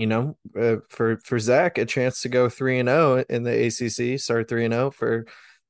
[0.00, 3.42] you know, uh, for for Zach, a chance to go three and zero oh in
[3.42, 5.26] the ACC, start three and zero oh for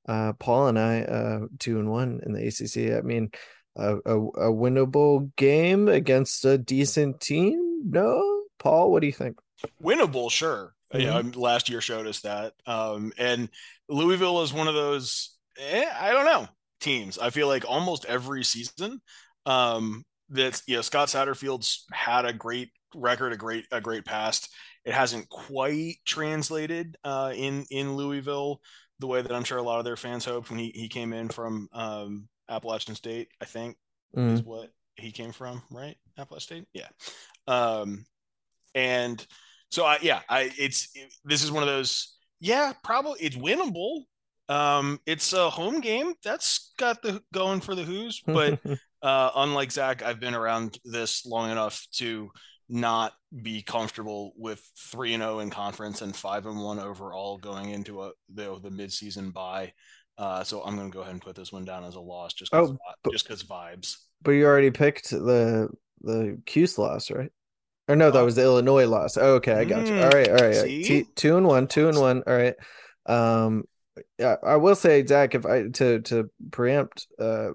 [0.09, 2.97] uh, Paul and I, uh, two and one in the ACC.
[2.97, 3.31] I mean,
[3.77, 7.83] a, a, a winnable game against a decent team.
[7.85, 9.39] No, Paul, what do you think?
[9.83, 10.75] Winnable, sure.
[10.93, 11.29] Mm-hmm.
[11.29, 12.55] Yeah, last year showed us that.
[12.67, 13.49] Um, and
[13.89, 15.37] Louisville is one of those.
[15.59, 16.49] Eh, I don't know
[16.81, 17.19] teams.
[17.19, 19.01] I feel like almost every season,
[19.47, 24.49] um, that you know Scott Satterfield's had a great record, a great a great past.
[24.85, 28.61] It hasn't quite translated uh, in in Louisville
[28.99, 31.13] the way that I'm sure a lot of their fans hoped when he, he came
[31.13, 33.29] in from um, Appalachian State.
[33.41, 33.77] I think
[34.17, 34.33] mm.
[34.33, 35.97] is what he came from, right?
[36.19, 36.89] Appalachian State, yeah.
[37.47, 38.05] Um,
[38.75, 39.25] and
[39.71, 44.05] so I yeah, I it's it, this is one of those yeah, probably it's winnable.
[44.49, 48.59] Um, it's a home game that's got the going for the Hoos, but
[49.03, 52.31] uh, unlike Zach, I've been around this long enough to
[52.69, 57.71] not be comfortable with 3 and 0 in conference and 5 and 1 overall going
[57.71, 59.73] into a the, the midseason bye.
[60.17, 62.35] Uh, so I'm going to go ahead and put this one down as a loss
[62.35, 63.97] just cause, oh, but, just cuz vibes.
[64.23, 65.69] But you already picked the
[66.03, 67.33] the Cuse loss, right?
[67.89, 68.25] Or no, that oh.
[68.25, 69.17] was the Illinois loss.
[69.17, 69.95] Oh, okay, I got you.
[69.95, 70.65] Mm, all right, all right.
[70.65, 72.23] T- two and one, two and one.
[72.27, 72.55] All right.
[73.07, 73.65] Um,
[74.19, 77.51] yeah, I will say, Zach, if I to to preempt, uh,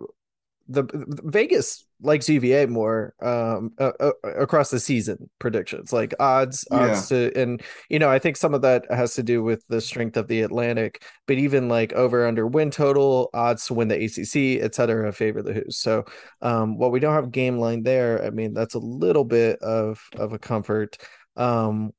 [0.68, 0.84] the
[1.26, 7.30] Vegas likes UVA more um uh, uh, across the season predictions like odds odds yeah.
[7.30, 10.18] to and you know I think some of that has to do with the strength
[10.18, 14.64] of the Atlantic but even like over under win total odds to win the ACC
[14.64, 16.04] etc favor the Hoos so
[16.42, 20.02] um while we don't have game line there I mean that's a little bit of
[20.18, 20.98] of a comfort.
[21.36, 21.92] Um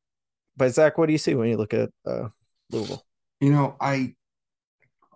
[0.57, 2.29] but Zach what do you see when you look at uh
[2.71, 3.05] Louisville?
[3.41, 4.15] You know I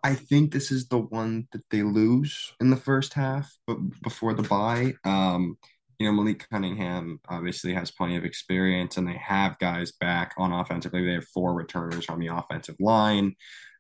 [0.03, 4.35] I think this is the one that they lose in the first half, but before
[4.35, 4.95] the bye.
[5.05, 5.57] Um,
[5.99, 10.53] you know, Malik Cunningham obviously has plenty of experience, and they have guys back on
[10.53, 11.05] offensively.
[11.05, 13.35] They have four returners on the offensive line.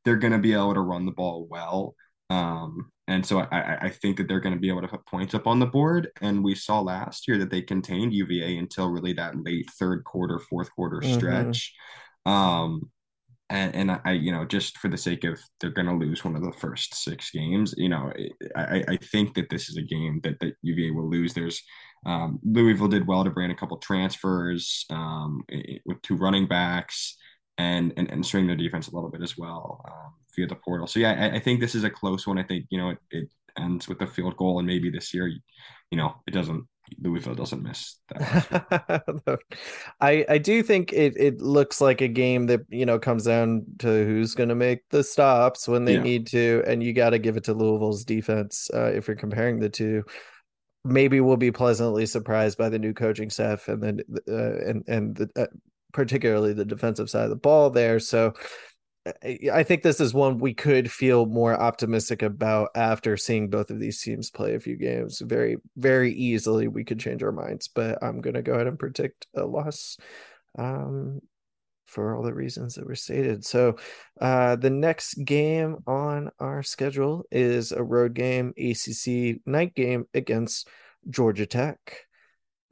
[0.04, 1.94] They're going to be able to run the ball well.
[2.28, 5.35] Um, and so I, I think that they're going to be able to put points
[5.35, 6.11] up on the board.
[6.20, 10.38] And we saw last year that they contained UVA until really that late third quarter,
[10.38, 11.14] fourth quarter mm-hmm.
[11.14, 11.74] stretch.
[12.26, 12.90] Um,
[13.51, 16.37] and, and I, you know, just for the sake of they're going to lose one
[16.37, 18.13] of the first six games, you know,
[18.55, 21.35] I, I think that this is a game that, that UVA will lose.
[21.35, 21.61] There's
[22.07, 25.43] um, Louisville did well to bring a couple transfers um,
[25.85, 27.17] with two running backs
[27.59, 30.87] and, and, and string their defense a little bit as well um, via the portal.
[30.87, 32.39] So, yeah, I, I, think this is a close one.
[32.39, 35.29] I think, you know, it, it ends with a field goal and maybe this year,
[35.29, 36.67] you know, it doesn't
[37.01, 39.39] Louisville doesn't miss that.
[40.01, 43.65] I I do think it it looks like a game that you know comes down
[43.79, 46.03] to who's going to make the stops when they yeah.
[46.03, 49.61] need to, and you got to give it to Louisville's defense uh, if you're comparing
[49.61, 50.05] the two.
[50.85, 55.17] Maybe we'll be pleasantly surprised by the new coaching staff and then uh, and and
[55.17, 55.47] the, uh,
[55.93, 58.01] particularly the defensive side of the ball there.
[58.01, 58.33] So
[59.53, 63.81] I think this is one we could feel more optimistic about after seeing both of
[63.81, 65.20] these teams play a few games.
[65.20, 68.79] Very, very easily, we could change our minds, but I'm going to go ahead and
[68.79, 69.96] predict a loss.
[70.59, 71.20] Um,
[71.90, 73.44] for all the reasons that were stated.
[73.44, 73.77] So,
[74.20, 80.68] uh, the next game on our schedule is a road game, ACC night game against
[81.09, 82.07] Georgia Tech.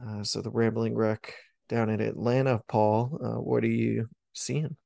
[0.00, 1.34] Uh, so, the Rambling Wreck
[1.68, 4.76] down in Atlanta, Paul, uh, what are you seeing?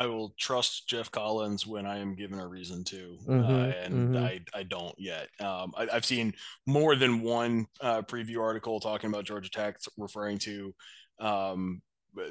[0.00, 4.14] I will trust Geoff Collins when I am given a reason to, Mhm, uh, and
[4.14, 4.24] mhm.
[4.24, 5.28] I, I don't yet.
[5.38, 6.32] Um, I, I've seen
[6.66, 10.74] more than one uh, preview article talking about Georgia Tech, referring to
[11.20, 11.82] um,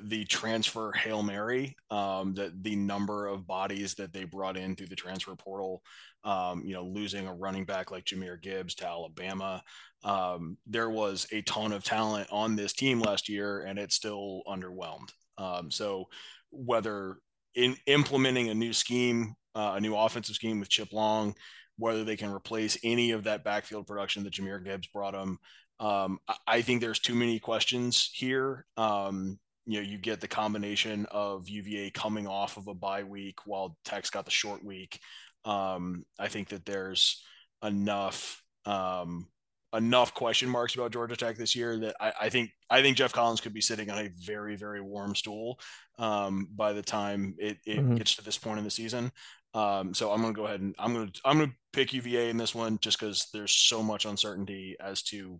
[0.01, 4.87] the transfer hail mary, um, that the number of bodies that they brought in through
[4.87, 5.83] the transfer portal.
[6.23, 9.63] Um, you know, losing a running back like Jahmyr Gibbs to Alabama.
[10.03, 14.41] Um, there was a ton of talent on this team last year, and it's still
[14.45, 15.11] underwhelmed.
[15.37, 16.09] Um, so
[16.49, 17.19] whether
[17.55, 21.35] in implementing a new scheme, uh, a new offensive scheme with Chip Long,
[21.77, 25.39] whether they can replace any of that backfield production that Jahmyr Gibbs brought them.
[25.79, 28.65] Um, I, think there's too many questions here.
[28.75, 33.37] Um, you know, you get the combination of UVA coming off of a bye week
[33.45, 34.99] while Tech's got the short week.
[35.45, 37.23] Um, I think that there's
[37.63, 39.27] enough um,
[39.73, 43.13] enough question marks about Georgia Tech this year that I, I, think I think Geoff
[43.13, 45.59] Collins could be sitting on a very very warm stool
[45.99, 47.97] um, by the time it, it Mhm.
[47.97, 49.11] gets to this point in the season.
[49.53, 52.53] Um, so I'm gonna go ahead and I'm gonna I'm gonna pick UVA in this
[52.55, 55.39] one just because there's so much uncertainty as to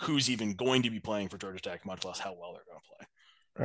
[0.00, 2.80] who's even going to be playing for Georgia Tech, much less how well they're going
[2.82, 3.06] to play.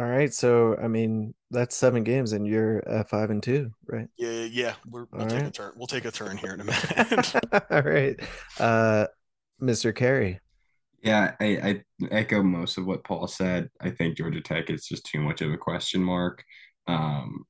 [0.02, 4.08] All right, so I mean that's seven games, and you're at five and two, right?
[4.18, 5.74] Yeah, yeah, we're, we'll All take a turn.
[5.76, 7.36] We'll take a turn here in a minute.
[7.70, 8.18] All right,
[8.62, 9.08] uh,
[9.62, 9.96] Mr.
[9.96, 10.40] Carey.
[11.04, 13.70] Yeah, I, I echo most of what Paul said.
[13.80, 16.44] I think Georgia Tech is just too much of a question mark.
[16.88, 17.46] Um,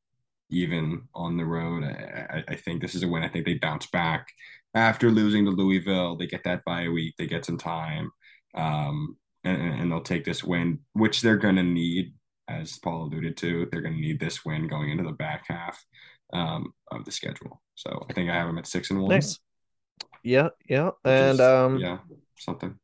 [0.50, 3.24] even on the road, I, I, I think this is a win.
[3.24, 4.28] I think they bounce back
[4.74, 6.16] after losing to Louisville.
[6.16, 7.16] They get that bye week.
[7.18, 8.12] They get some time,
[8.56, 12.14] um, and, and they'll take this win, which they're going to need,
[12.48, 13.68] as Paul alluded to.
[13.72, 15.84] They're going to need this win going into the back half
[16.34, 17.62] um, of the schedule.
[17.76, 19.10] So I think I have them at six and one.
[19.10, 19.40] Nice.
[20.24, 22.00] Yeah, yeah, and um, yeah,
[22.38, 22.78] something.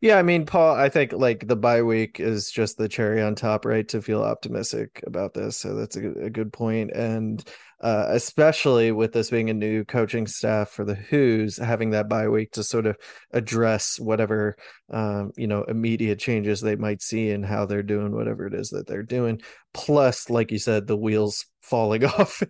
[0.00, 3.34] Yeah, I mean, Paul, I think like the bye week is just the cherry on
[3.34, 3.86] top, right?
[3.88, 5.58] To feel optimistic about this.
[5.58, 6.90] So that's a, good- a good point.
[6.92, 7.44] And
[7.82, 12.28] uh, especially with this being a new coaching staff for the Hoos, having that bye
[12.28, 12.96] week to sort of
[13.32, 14.56] address whatever,
[14.90, 18.70] um, you know, immediate changes they might see in how they're doing whatever it is
[18.70, 19.40] that they're doing.
[19.74, 22.42] Plus, like you said, the wheels falling off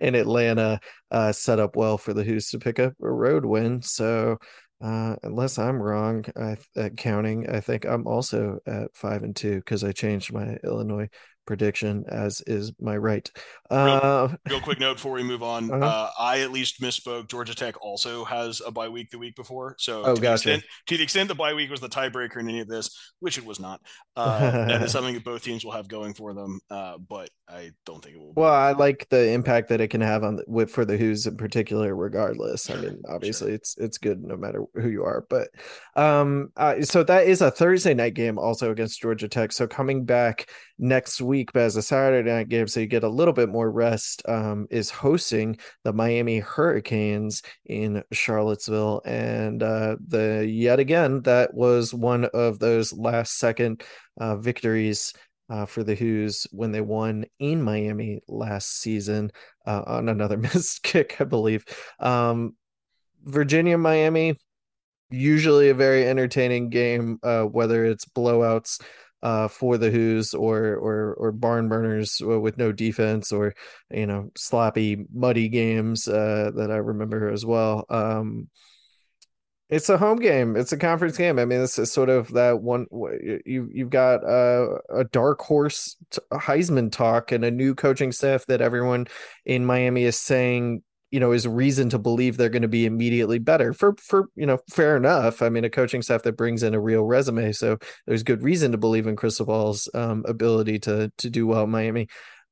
[0.00, 3.82] in Atlanta uh, set up well for the Hoos to pick up a road win.
[3.82, 4.38] So,
[4.84, 9.56] uh, unless I'm wrong I, at counting, I think I'm also at five and two
[9.56, 11.08] because I changed my Illinois
[11.46, 13.30] prediction, as is my right.
[13.70, 15.70] Uh, Real quick note before we move on.
[15.70, 15.84] Uh-huh.
[15.84, 17.28] Uh, I at least misspoke.
[17.28, 19.76] Georgia Tech also has a bye week the week before.
[19.78, 20.48] So Oh, to, gotcha.
[20.48, 22.90] the extent, to the extent the bye week was the tiebreaker in any of this,
[23.20, 23.80] which it was not,
[24.16, 26.60] uh, that is something that both teams will have going for them.
[26.70, 28.32] Uh, but I don't think it will.
[28.32, 28.40] be.
[28.40, 31.26] well, I like the impact that it can have on the, with for the Hoos
[31.26, 31.94] in particular.
[31.94, 35.26] Regardless, I mean, obviously it's it's good no matter who you are.
[35.28, 35.48] But
[35.96, 39.52] um, uh, so that is a Thursday night game also against Georgia Tech.
[39.52, 40.48] So coming back
[40.78, 43.70] next week, but as a Saturday night game, so you get a little bit more
[43.70, 44.22] rest.
[44.28, 51.94] Um, is hosting the Miami Hurricanes in Charlottesville, and uh, the yet again that was
[51.94, 53.82] one of those last second
[54.18, 55.12] uh, victories
[55.48, 59.30] uh, for the Hoos when they won in Miami last season
[59.66, 61.64] uh, on another missed kick, I believe.
[62.00, 62.56] Um,
[63.22, 64.38] Virginia, Miami,
[65.10, 68.82] usually a very entertaining game, uh, whether it's blowouts
[69.24, 73.54] uh, for the Hoos or or or barn burners with no defense or
[73.90, 77.86] you know sloppy, muddy games uh, that I remember as well.
[77.88, 78.48] Um,
[79.70, 80.56] it's a home game.
[80.56, 81.38] It's a conference game.
[81.38, 82.86] I mean, this is sort of that one.
[82.92, 85.96] You you've got uh, a dark horse
[86.30, 89.06] Heisman talk and a new coaching staff that everyone
[89.46, 90.82] in Miami is saying
[91.14, 94.46] you know is reason to believe they're going to be immediately better for for you
[94.46, 95.42] know fair enough.
[95.42, 98.72] I mean, a coaching staff that brings in a real resume, so there's good reason
[98.72, 102.08] to believe in Cristobal's um, ability to to do well in Miami,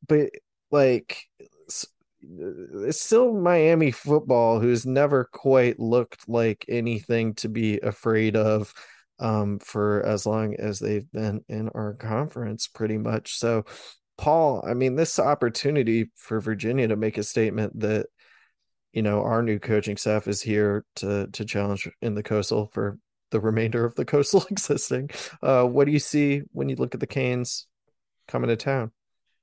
[0.06, 0.30] but
[0.70, 1.24] like
[1.58, 8.72] it's still Miami football who's never quite looked like anything to be afraid of
[9.18, 13.34] um, for as long as they've been in our conference, pretty much.
[13.34, 13.64] So,
[14.18, 18.06] Paul, I mean, this opportunity for Virginia to make a statement that
[18.92, 22.98] you know our new coaching staff is here to to challenge in the coastal for
[23.30, 25.10] the remainder of the coastal existing.
[25.42, 27.66] Uh, what do you see when you look at the Canes
[28.28, 28.92] coming to town?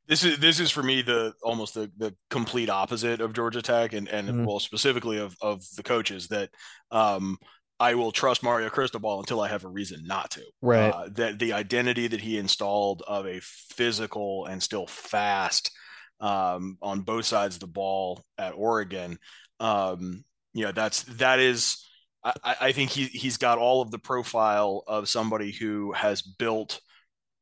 [0.08, 3.94] This is this is for me the almost the, the complete opposite of Georgia Tech
[3.94, 4.46] and and Mhm.
[4.46, 6.50] well specifically of of the coaches that
[6.92, 7.38] um
[7.82, 10.42] I will trust Mario Cristobal until I have a reason not to.
[10.62, 10.90] Right.
[10.90, 15.72] Uh, that the identity that he installed of a physical and still fast
[16.20, 19.18] um, on both sides of the ball at Oregon,
[19.60, 21.86] um, you know, that's that is.
[22.22, 26.82] I, I think he he's got all of the profile of somebody who has built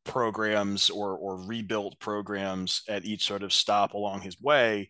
[0.03, 4.89] programs or or rebuilt programs at each sort of stop along his way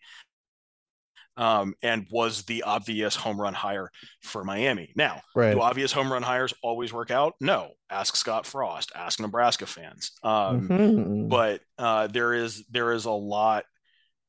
[1.38, 4.92] um, and was the obvious home run hire for Miami.
[4.96, 5.54] Now, right.
[5.54, 7.36] do obvious home run hires always work out?
[7.40, 7.70] No.
[7.90, 8.92] Ask Scott Frost.
[8.96, 10.12] Ask Nebraska fans.
[10.24, 11.28] Um, mm-hmm.
[11.28, 13.66] But uh, there is there is a lot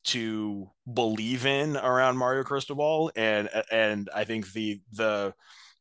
[0.09, 5.35] to believe in around Mario Cristobal, and and I think the the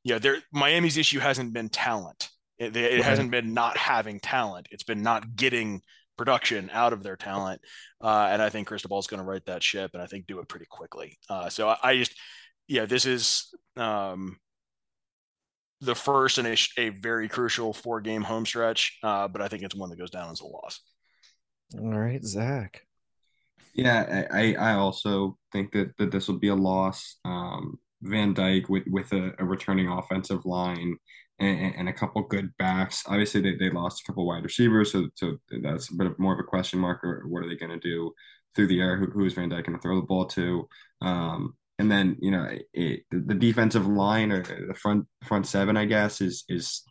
[0.04, 2.30] yeah there Miami's issue hasn't been talent.
[2.58, 3.04] It, it right.
[3.04, 4.68] hasn't been not having talent.
[4.72, 5.82] It's been not getting
[6.18, 7.62] production out of their talent.
[8.02, 10.40] Uh, and I think Cristobal is going to right that ship and I think do
[10.40, 11.18] it pretty quickly.
[11.30, 12.16] Uh, so I, I, just,
[12.68, 14.38] yeah, this is um,
[15.82, 18.98] the first and a, a, very crucial four game home stretch.
[19.04, 20.82] Uh, but I think it's one that goes down as a loss.
[21.78, 22.87] All right, Zach.
[23.74, 27.18] Yeah, I, I also think that, that this will be a loss.
[27.26, 30.98] Um, Van Dyke with, with a, a returning offensive line
[31.40, 33.04] and, and, a couple good backs.
[33.08, 36.34] Obviously, they, they lost a couple wide receivers, so so that's a bit of more
[36.34, 37.04] of a question mark.
[37.04, 38.12] Or what are they going to do
[38.56, 38.98] through the air?
[38.98, 40.68] Who, who is Van Dyke going to throw the ball to?
[41.02, 45.86] Um, and then you know it, the defensive line or the front front seven, I
[45.86, 46.84] guess, is is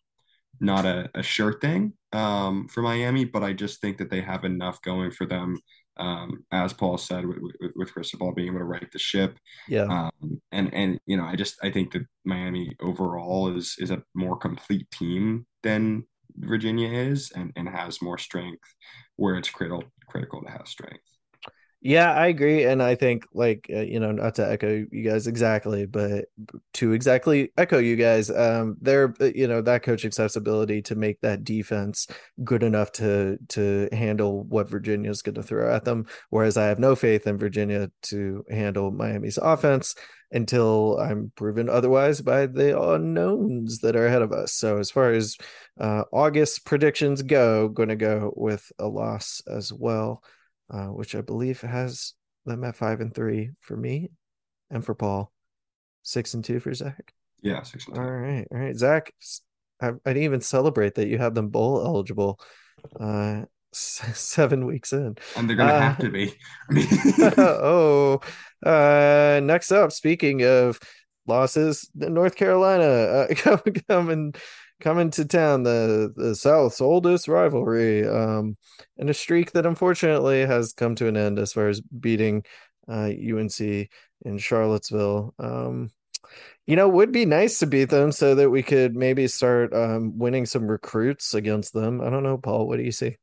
[0.61, 4.45] not a, a sure thing um, for Miami, but I just think that they have
[4.45, 5.59] enough going for them
[5.99, 9.39] um, as Paul said, with, with, with Cristobal being able to right the ship.
[9.69, 9.85] Yeah.
[9.85, 14.03] Um, and and you know, I just I think that Miami overall is is a
[14.15, 16.05] more complete team than
[16.37, 18.69] Virginia is, and and has more strength
[19.17, 21.16] where it's critical critical to have strength.
[21.89, 25.29] Yeah, I agree, and I think like uh, you know, not to echo you guys
[25.29, 26.25] exactly, but
[26.75, 31.21] to exactly echo you guys, um, there, uh, you know, that coach accessibility to make
[31.21, 32.09] that defense
[32.43, 36.07] good enough to to handle what Virginia's going to throw at them.
[36.31, 39.95] Whereas I have no faith in Virginia to handle Miami's offense
[40.33, 44.53] until I'm proven otherwise by the unknowns that are ahead of us.
[44.55, 45.37] So as far as
[45.79, 50.25] uh, August predictions go, going to go with a loss as well
[50.71, 52.15] uh, which I believe has
[52.45, 54.11] them at five and three for me
[54.71, 55.33] and for Paul.
[56.03, 57.13] Six and two for Zach.
[57.43, 58.01] Yeah, six and two.
[58.01, 58.47] All right.
[58.51, 58.77] All right.
[58.77, 59.13] Zach,
[59.81, 62.41] I, I didn't even celebrate that you have them bowl eligible
[63.01, 63.43] uh
[63.73, 66.33] seven weeks in and they're gonna uh, have to be
[67.39, 68.21] oh
[68.65, 70.79] uh next up speaking of
[71.27, 73.35] losses north carolina uh,
[73.87, 74.33] coming
[74.81, 78.57] coming to town the the South's oldest rivalry, um,
[78.99, 82.45] and a streak that unfortunately has come to an end as far as beating
[82.89, 85.35] uh, UNC in Charlottesville.
[85.39, 85.91] Um,
[86.67, 90.19] you know, would be nice to beat them so that we could maybe start um,
[90.19, 92.01] winning some recruits against them.
[92.01, 92.67] I don't know, Paul.
[92.67, 93.17] What do you see?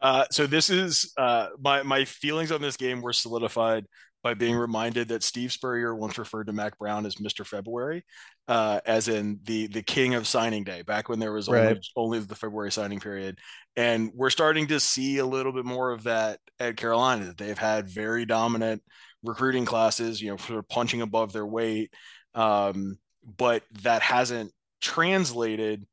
[0.00, 3.84] Uh, so this is uh, my my feelings on this game were solidified
[4.22, 7.46] by being reminded that Steve Spurrier once referred to Mack Brown as Mr.
[7.46, 8.04] February,
[8.48, 11.68] uh, as in the the king of signing day, back when there was right.
[11.68, 13.38] only, only the February signing period.
[13.76, 17.26] And we're starting to see a little bit more of that at Carolina.
[17.26, 18.82] That they've had very dominant
[19.22, 21.92] recruiting classes, you know, sort of punching above their weight,
[22.34, 22.98] um,
[23.36, 25.86] but that hasn't translated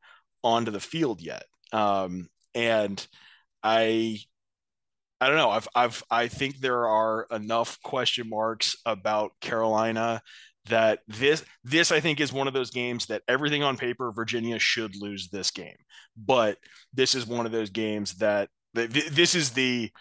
[0.44, 1.44] onto the field yet.
[1.72, 3.06] Um, and
[3.64, 4.20] I
[5.20, 5.50] I don't know.
[5.50, 10.22] I've I've I think there are enough question marks about Carolina
[10.70, 14.60] that this this I think is one of those games that everything on paper Virginia
[14.60, 15.78] should lose this game.
[16.16, 16.58] But
[16.94, 19.92] this is one of those games that this is the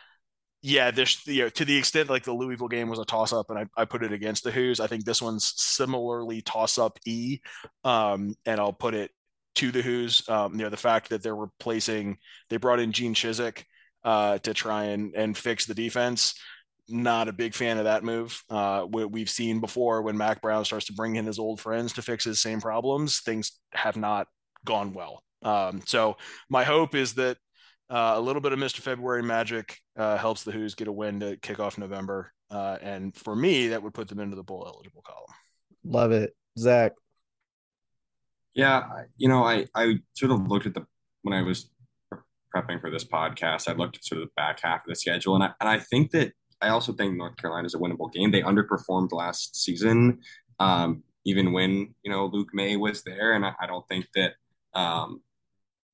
[0.63, 3.51] yeah, this you know, to the extent like the Louisville game was a toss up
[3.51, 4.81] and I, I put it against the Hoos.
[4.81, 7.39] I think this one's similarly toss up E.
[7.85, 9.13] Um, and I'll put it
[9.57, 10.29] to the Hoos.
[10.29, 12.19] Um, you know, the fact that they're replacing
[12.51, 13.65] they brought in Gene Chizik
[14.07, 16.35] uh, to try and and fix the defense.
[16.89, 18.41] Not a big fan of that move.
[18.49, 21.93] Uh, we, have seen before when Mack Brown starts to bring in his old friends
[21.95, 24.29] to fix his same problems, things have not
[24.65, 25.25] gone well.
[25.43, 26.17] Um, so
[26.49, 27.39] my hope is that
[27.91, 28.79] uh, a little bit of Mr.
[28.79, 32.33] February magic uh, helps the Hoos get a win to kick off November.
[32.53, 35.27] Uh, and for me, that would put them into the bowl eligible column.
[35.85, 36.37] Love it.
[36.57, 36.93] Zach.
[38.55, 38.85] Yeah,
[39.17, 40.87] you know, I, I sort of looked at the
[41.23, 41.69] when I was
[42.57, 45.35] prepping for this podcast, I looked at sort of the back half of the schedule,
[45.35, 48.31] and I, and I think that I also think North Carolina is a winnable game.
[48.31, 50.21] They underperformed last season,
[50.59, 54.33] um, even when you know Luke Maye was there, and I, I don't think that
[54.75, 55.21] um,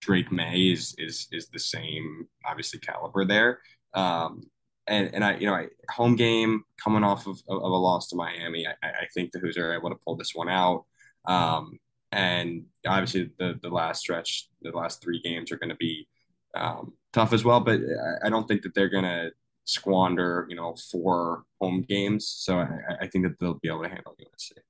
[0.01, 3.61] Drake Maye is is is the same obviously caliber there.
[3.95, 4.45] Um,
[4.87, 8.17] and and I you know I, home game coming off of, of, a loss to
[8.17, 10.85] Miami, I, I think the Hoos are able to pull this one out.
[11.27, 11.79] Um,
[12.11, 16.07] and obviously the the last stretch, the last three games are going to be
[16.55, 17.61] um, tough as well.
[17.61, 17.81] But
[18.25, 19.31] I, don't think that they're going to
[19.65, 22.29] squander, you know, four home games.
[22.29, 22.69] So I,
[23.03, 24.63] I think that they'll be able to handle UNC.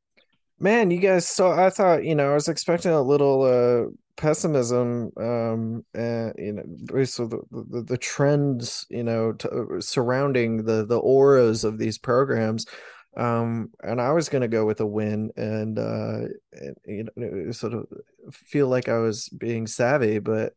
[0.59, 5.11] Man, you guys so I thought, you know, I was expecting a little uh pessimism
[5.17, 10.99] um and you know so the, the the trends you know to, surrounding the the
[10.99, 12.67] auras of these programs
[13.17, 16.21] um and i was to go with a win and uh
[16.87, 17.87] you know sort of
[18.33, 20.55] feel like i was being savvy but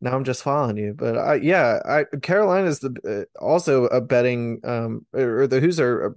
[0.00, 4.60] now i'm just following you but i yeah i carolina's the uh, also a betting
[4.64, 6.14] um or the Hoos are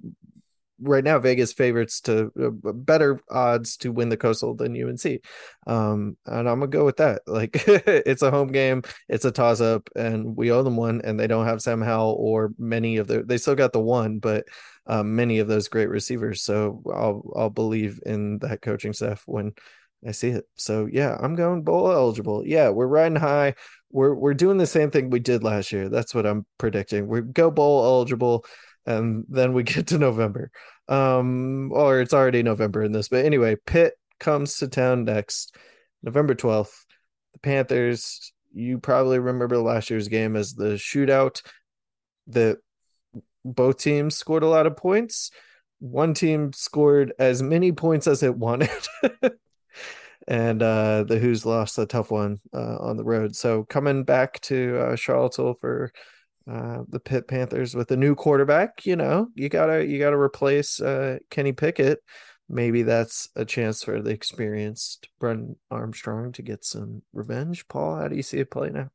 [0.82, 5.22] right now Vegas favorites to uh, better odds to win the Coastal than UNC.
[5.68, 7.22] Um, and I'm gonna go with that.
[7.32, 11.02] Like it's a home game, it's a toss up, and we owe them one.
[11.04, 13.24] And they don't have Sam Howell or many of the.
[13.24, 14.46] They still got the one, but
[14.86, 16.42] um, many of those great receivers.
[16.42, 19.54] So I'll I'll believe in that coaching staff when.
[20.08, 20.45] I see it.
[20.56, 22.43] So yeah, I'm going bowl eligible.
[22.45, 23.56] Yeah, we're riding high.
[23.91, 25.89] We're we're doing the same thing we did last year.
[25.89, 27.08] That's what I'm predicting.
[27.08, 28.45] We go bowl eligible
[28.86, 30.52] and then we get to November.
[30.88, 35.56] Um, or it's already November in this, but anyway, Pitt comes to town next,
[36.04, 36.74] November 12th.
[37.34, 41.41] The Panthers, you probably remember last year's game as the shootout
[42.28, 42.58] that
[43.45, 45.32] both teams scored a lot of points.
[45.80, 48.70] One team scored as many points as it wanted.
[50.28, 53.36] and uh, the Hoos lost a tough one uh, on the road.
[53.36, 55.92] So coming back to uh, Charlottesville for
[56.50, 58.86] uh, the Pitt Panthers with a new quarterback.
[58.86, 62.00] You know, you gotta you gotta replace uh, Kenny Pickett.
[62.50, 67.68] Maybe that's a chance for the experienced Brennan Armstrong to get some revenge.
[67.68, 68.90] Paul, how do you see it play now?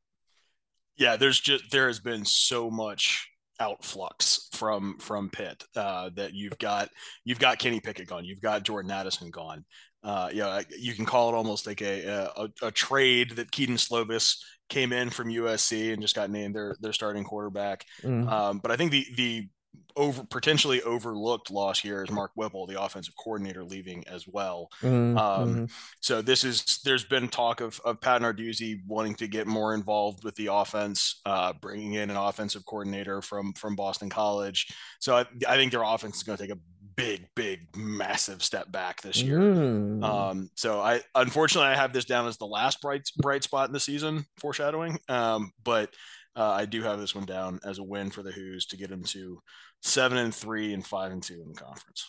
[0.95, 3.29] Yeah, there's just there has been so much
[3.61, 6.89] outflux from from Pitt uh, that you've got
[7.23, 9.65] you've got Kenny Pickett gone, you've got Jordan Addison gone.
[10.03, 14.37] Uh, yeah, you can call it almost like a a, a trade that Kedon Slovis
[14.69, 17.85] came in from USC and just got named their their starting quarterback.
[18.03, 18.29] Mm.
[18.31, 19.49] Um, but I think the the
[19.95, 24.69] over potentially overlooked loss here is Mark Whipple, the offensive coordinator, leaving as well.
[24.81, 25.17] Mm-hmm.
[25.17, 25.65] Um, mm-hmm.
[25.99, 30.23] so this is there's been talk of of Pat Narduzzi wanting to get more involved
[30.23, 34.67] with the offense, uh, bringing in an offensive coordinator from from Boston College.
[34.99, 36.59] So I, I think their offense is going to take a
[36.97, 39.39] big, big, massive step back this year.
[39.39, 40.03] Mm.
[40.03, 43.73] Um, so I unfortunately I have this down as the last bright bright spot in
[43.73, 44.99] the season, foreshadowing.
[45.07, 45.93] Um, but
[46.35, 48.89] uh, I do have this one down as a win for the Hoos to get
[48.89, 49.41] them to
[49.81, 52.07] seven and three and five and two in the conference.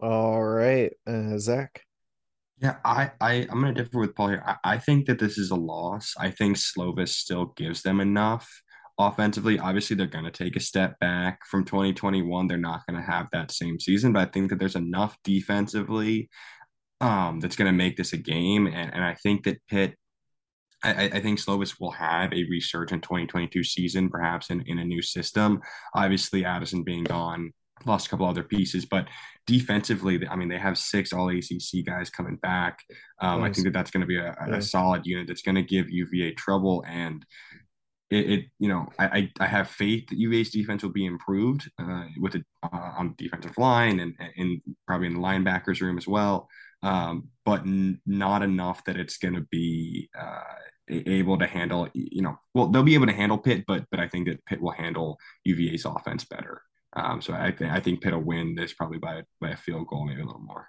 [0.00, 1.82] All right, uh, Zach.
[2.60, 4.42] Yeah, I, I I'm gonna differ with Paul here.
[4.44, 6.14] I, I think that this is a loss.
[6.18, 8.48] I think Slovis still gives them enough
[9.00, 9.58] offensively.
[9.58, 12.46] Obviously, they're going to take a step back from 2021.
[12.46, 16.28] They're not going to have that same season, but I think that there's enough defensively
[17.00, 18.66] um, that's going to make this a game.
[18.66, 19.96] And, and I think that Pitt,
[20.82, 25.02] I, I think Slovis will have a resurgent 2022 season, perhaps in, in a new
[25.02, 25.60] system.
[25.94, 27.52] Obviously, Addison being gone,
[27.84, 29.06] lost a couple other pieces, but
[29.46, 32.78] defensively, I mean, they have six all ACC guys coming back.
[33.20, 33.50] Um, nice.
[33.50, 34.60] I think that that's going to be a, a, yeah.
[34.60, 36.84] solid unit that's going to give UVA trouble.
[36.86, 37.24] And
[38.10, 42.06] it, it, you know I, I have faith that UVA's defense will be improved uh,
[42.18, 46.08] with it uh, on the defensive line and and probably in the linebackers room as
[46.08, 46.48] well,
[46.82, 50.42] um, but n- not enough that it's going to be uh,
[50.88, 54.08] able to handle you know well they'll be able to handle Pitt, but but I
[54.08, 56.62] think that Pitt will handle UVA's offense better.
[56.94, 59.86] Um, so I think I think Pitt will win this probably by by a field
[59.88, 60.66] goal, maybe a little more.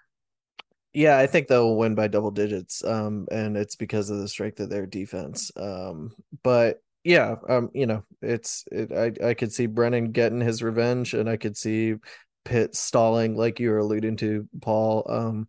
[0.93, 2.83] Yeah, I think they'll win by double digits.
[2.83, 5.49] Um, and it's because of the strength of their defense.
[5.55, 6.11] Um,
[6.43, 11.13] but yeah, um, you know, it's it, I I could see Brennan getting his revenge,
[11.13, 11.95] and I could see
[12.43, 15.05] Pitt stalling, like you were alluding to, Paul.
[15.09, 15.47] Um,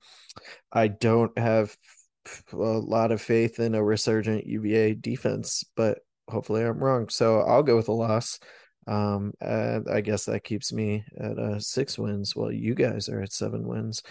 [0.73, 1.77] I don't have
[2.53, 7.09] a lot of faith in a resurgent UVA defense, but hopefully I'm wrong.
[7.09, 8.39] So I'll go with a loss.
[8.87, 13.23] Um, and I guess that keeps me at uh, six wins while you guys are
[13.23, 14.03] at seven wins.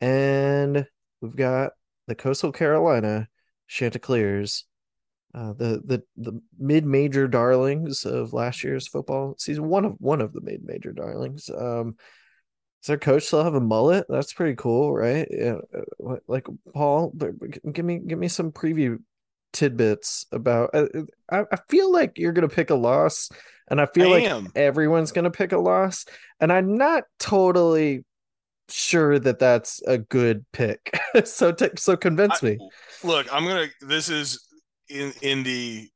[0.00, 0.86] And
[1.20, 1.72] we've got
[2.06, 3.28] the Coastal Carolina
[3.68, 4.64] Chanticleers
[5.36, 9.68] uh, the the the mid major darlings of last year's football season.
[9.68, 11.50] One of one of the mid major darlings.
[11.50, 11.96] Um,
[12.86, 14.06] does our coach still have a mullet?
[14.08, 15.26] That's pretty cool, right?
[15.28, 17.12] Yeah, uh, like Paul,
[17.72, 18.98] give me give me some preview
[19.52, 20.70] tidbits about.
[20.72, 23.28] Uh, uh, I, I feel like you're gonna pick a loss,
[23.68, 24.52] and I feel I like am.
[24.54, 26.04] everyone's gonna pick a loss,
[26.38, 28.04] and I'm not totally
[28.68, 30.96] sure that that's a good pick.
[31.24, 32.58] so t- so convince I, me.
[33.02, 33.66] Look, I'm gonna.
[33.80, 34.46] This is
[34.88, 35.88] in in the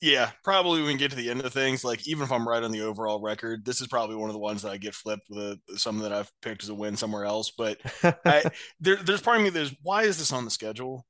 [0.00, 2.62] Yeah, probably when we get to the end of things, like even if I'm right
[2.62, 5.28] on the overall record, this is probably one of the ones that I get flipped
[5.28, 7.50] with a, some that I've picked as a win somewhere else.
[7.50, 7.78] But
[8.24, 8.44] I,
[8.80, 11.04] there, there's part of me there's why is this on the schedule?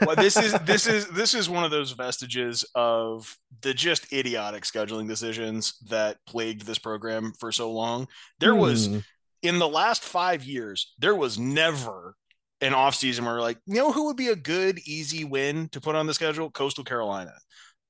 [0.00, 4.64] Well, this is this is this is one of those vestiges of the just idiotic
[4.64, 8.08] scheduling decisions that plagued this program for so long.
[8.40, 8.98] There was Hmm.
[9.42, 12.16] in the last five years, there was never
[12.60, 15.80] an offseason where we're like, you know who would be a good, easy win to
[15.80, 16.50] put on the schedule?
[16.50, 17.32] Coastal Carolina.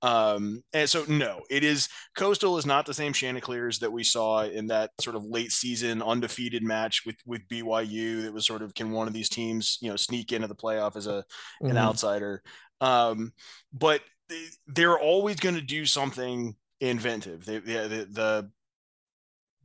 [0.04, 4.42] Um, and so no, it is Coastal is not the same Chanticleers that we saw
[4.44, 8.22] in that sort of late season undefeated match with with BYU.
[8.22, 10.96] That was sort of can one of these teams, you know, sneak into the playoff
[10.96, 11.24] as a
[11.64, 11.78] an Mhm.
[11.78, 12.42] outsider.
[12.82, 13.32] Um,
[13.72, 17.46] but they, they're always going to do something inventive.
[17.46, 18.50] They, they, the the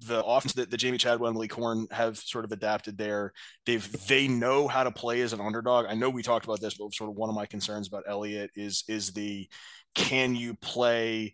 [0.02, 3.34] the offense that the Jamey Chadwell and Lee Corn have sort of adapted there.
[3.66, 5.88] They've they know how to play as an underdog.
[5.90, 8.52] I know we talked about this, but sort of one of my concerns about Elliott
[8.56, 9.50] is is the
[9.96, 11.34] can you play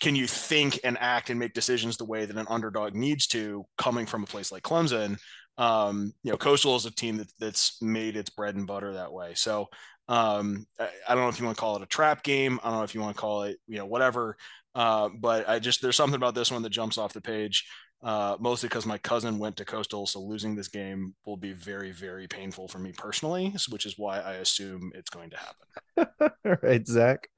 [0.00, 3.66] can you think and act and make decisions the way that an underdog needs to
[3.76, 5.18] coming from a place like Clemson?
[5.58, 9.12] Um, you know, Coastal is a team that, that's made its bread and butter that
[9.12, 9.34] way.
[9.34, 9.68] So
[10.08, 12.58] um, I, I don't know if you want to call it a trap game.
[12.62, 14.36] I don't know if you want to call it, you know, whatever.
[14.74, 17.66] Uh, but I just there's something about this one that jumps off the page.
[18.02, 21.92] Uh, mostly because my cousin went to Coastal, so losing this game will be very,
[21.92, 26.32] very painful for me personally, which is why I assume it's going to happen.
[26.46, 27.28] All right, Zach.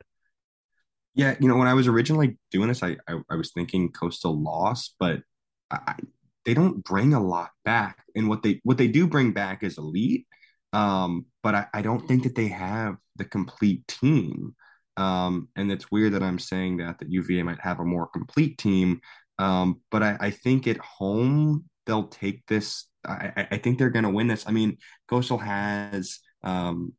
[1.15, 4.41] Yeah, you know, when I was originally doing this, I I, I was thinking Coastal
[4.41, 5.23] loss, but
[5.71, 5.97] I,
[6.45, 9.79] they don't bring a lot back, and what they what they do bring back is
[9.79, 10.27] elite.
[10.73, 14.55] Um, but I, I don't think that they have the complete team.
[14.97, 18.59] Um, and it's weird that I'm saying that that UVA might have a more complete
[18.59, 19.01] team.
[19.39, 22.87] Um, but I, I think at home they'll take this.
[23.07, 24.47] I, I- think they're going to win this.
[24.47, 26.93] I mean, Coastal has um,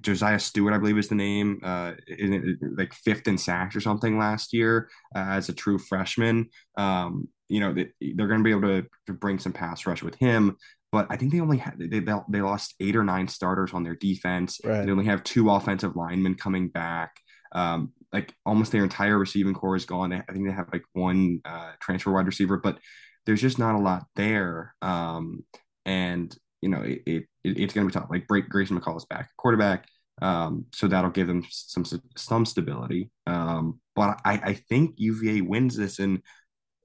[0.00, 4.18] Josiah Stewart, I believe is the name, uh, in, like fifth in sacks or something
[4.18, 6.48] last year uh, as a true freshman.
[6.76, 10.02] Um, you know, they, they're going to be able to, to bring some pass rush
[10.02, 10.56] with him.
[10.92, 13.82] But I think they only had they, they they lost eight or nine starters on
[13.82, 14.60] their defense.
[14.64, 14.84] Right.
[14.84, 17.16] They only have two offensive linemen coming back.
[17.52, 20.12] Um, like almost their entire receiving corps is gone.
[20.12, 22.78] I think they have like one uh, transfer wide receiver, but
[23.26, 24.74] there's just not a lot there.
[24.80, 25.44] Um,
[25.84, 26.34] and
[26.66, 28.10] you know, it, it, it's going to be tough.
[28.10, 29.86] Like break Grayson McCall is back, quarterback.
[30.20, 31.84] Um, so that'll give them some
[32.16, 33.12] some stability.
[33.24, 36.22] Um, but I, I think UVA wins this, and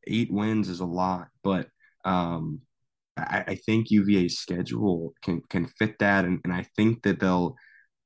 [0.06, 1.30] eight wins is a lot.
[1.44, 1.68] But
[2.06, 2.62] um,
[3.18, 7.56] I, I think UVA's schedule can can fit that, and, and I think that they'll,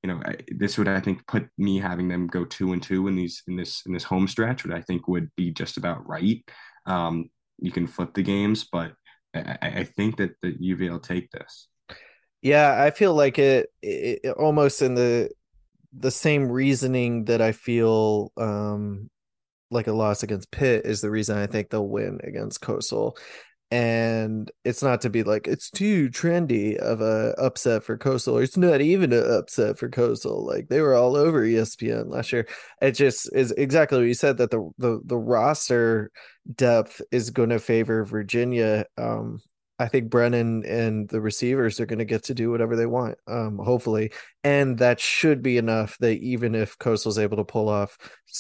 [0.01, 3.09] you know, I, this would I think put me having them go two and two
[3.09, 6.07] in these in this in this home stretch, which I think would be just about
[6.07, 6.41] right.
[6.86, 8.93] Um, you can flip the games, but
[9.36, 11.68] I, I think that the UVA will take this.
[12.42, 15.30] Yeah, I feel like it, it, it almost in the
[15.98, 19.10] the same reasoning that I feel um
[19.72, 23.18] like a loss against Pitt is the reason I think they'll win against Coastal.
[23.72, 28.38] And it's not to be like it's too trendy of a upset for Coastal.
[28.38, 30.45] Or it's not even an upset for Coastal.
[30.45, 32.47] Like they were all over ESPN last year.
[32.82, 36.11] It just is exactly what you said that the the the roster
[36.53, 38.86] depth is going to favor Virginia.
[38.97, 39.39] Um,
[39.78, 43.17] I think Brennan and the receivers are going to get to do whatever they want,
[43.28, 44.11] um, hopefully,
[44.43, 47.97] and that should be enough that even if Coastal's able to pull off,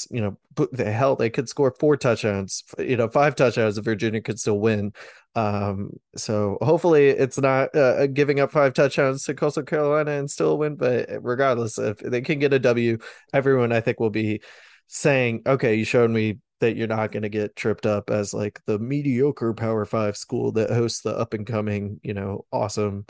[0.09, 3.83] you know, put the hell they could score four touchdowns, you know, five touchdowns, if
[3.83, 4.93] Virginia could still win.
[5.35, 10.57] Um, so hopefully it's not uh, giving up five touchdowns to Coastal Carolina and still
[10.57, 12.97] win, but regardless, if they can get a W,
[13.33, 14.41] everyone I think will be
[14.87, 18.61] saying, okay, you showed me that you're not going to get tripped up as like
[18.65, 23.05] the mediocre power five school that hosts the up and coming you know awesome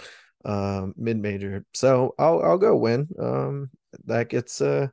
[0.46, 1.66] um mid major.
[1.74, 3.08] So i'll i'll go win.
[3.20, 3.70] Um
[4.06, 4.88] that gets uh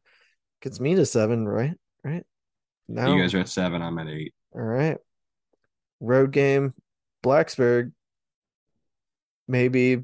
[0.60, 1.74] gets me to seven right?
[2.04, 2.24] Right?
[2.88, 3.82] Now You guys are at seven.
[3.82, 4.34] I'm at eight.
[4.54, 4.98] all right.
[6.00, 6.74] Road game
[7.22, 7.92] blacksburg.
[9.48, 10.02] Maybe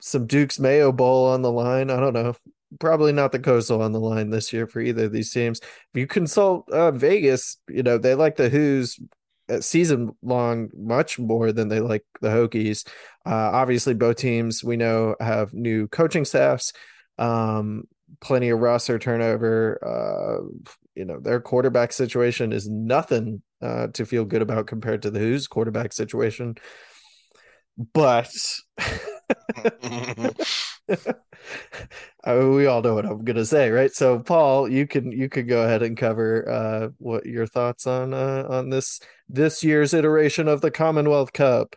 [0.00, 1.90] some duke's mayo bowl on the line.
[1.90, 2.34] I don't know
[2.78, 5.60] probably not the coastal on the line this year for either of these teams.
[5.60, 8.98] If you consult uh, vegas you know they like the Hoos
[9.48, 12.86] uh, season long much more than they like the hokies.
[13.26, 16.72] Uh, obviously both teams we know have new coaching staffs
[17.18, 17.84] um
[18.20, 20.44] plenty of roster turnover uh
[20.94, 25.18] you know their quarterback situation is nothing uh to feel good about compared to the
[25.18, 26.56] Hoos quarterback situation.
[27.92, 28.30] But
[32.24, 33.92] I mean, we all know what I'm gonna say, right?
[33.92, 38.12] So, Paul, you can you can go ahead and cover uh, what your thoughts on
[38.12, 41.76] uh, on this this year's iteration of the Commonwealth Cup.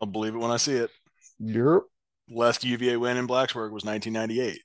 [0.00, 0.90] I'll believe it when I see it.
[1.38, 1.88] Europe,
[2.30, 4.60] Last UVA win in Blacksburg was 1998.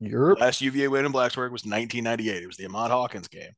[0.00, 0.40] Europe.
[0.40, 2.42] Last UVA win in Blacksburg was 1998.
[2.42, 3.52] It was the Ahmad Hawkins game.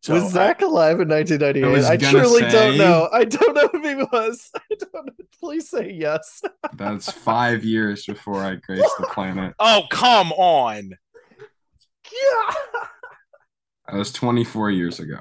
[0.00, 1.72] So was Zach I, alive in 1998?
[1.72, 3.08] was I, gonna truly don't know.
[3.12, 4.50] I don't know if he was.
[4.56, 5.12] I don't know.
[5.40, 6.40] Please say yes.
[6.74, 9.54] That's five years before I graced the planet.
[9.58, 10.90] oh come on!
[12.04, 12.54] Yeah.
[13.88, 15.18] That was 24 years ago.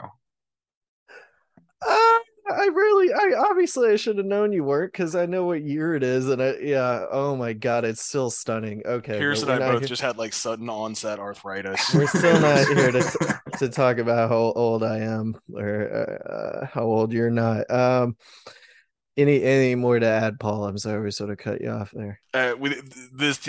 [1.87, 2.19] Uh,
[2.49, 5.95] I really, I obviously I should have known you weren't because I know what year
[5.95, 7.05] it is, and I yeah.
[7.11, 8.81] Oh my god, it's still stunning.
[8.85, 11.93] Okay, Pierce and I both here- just had like sudden onset arthritis.
[11.93, 16.83] We're still not here to to talk about how old I am or uh, how
[16.83, 17.69] old you're not.
[17.69, 18.15] Um,
[19.17, 20.65] any any more to add, Paul?
[20.65, 22.19] I'm sorry we sort of cut you off there.
[22.33, 22.75] uh, we,
[23.13, 23.39] this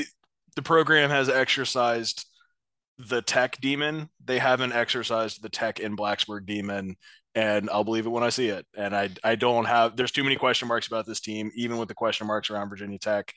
[0.57, 2.27] the program has exercised
[2.99, 4.09] the tech demon.
[4.25, 6.97] They haven't exercised the tech in Blacksburg demon,
[7.39, 8.67] and I'll believe it when I see it.
[8.77, 9.97] And I I don't have.
[9.97, 12.99] There's too many question marks about this team, even with the question marks around Virginia
[12.99, 13.33] Tech.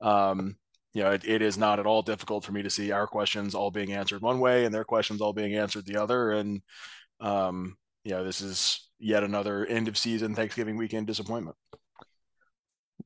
[0.00, 0.56] Um,
[0.92, 3.54] you know, it, it is not at all difficult for me to see our questions
[3.54, 6.32] all being answered one way and their questions all being answered the other.
[6.32, 6.62] And
[7.20, 11.56] um, you know, this is yet another end of season Thanksgiving weekend disappointment.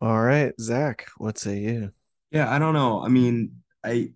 [0.01, 1.93] All right, Zach, what say you?
[2.31, 3.03] Yeah, I don't know.
[3.03, 3.53] I mean,
[3.85, 4.13] I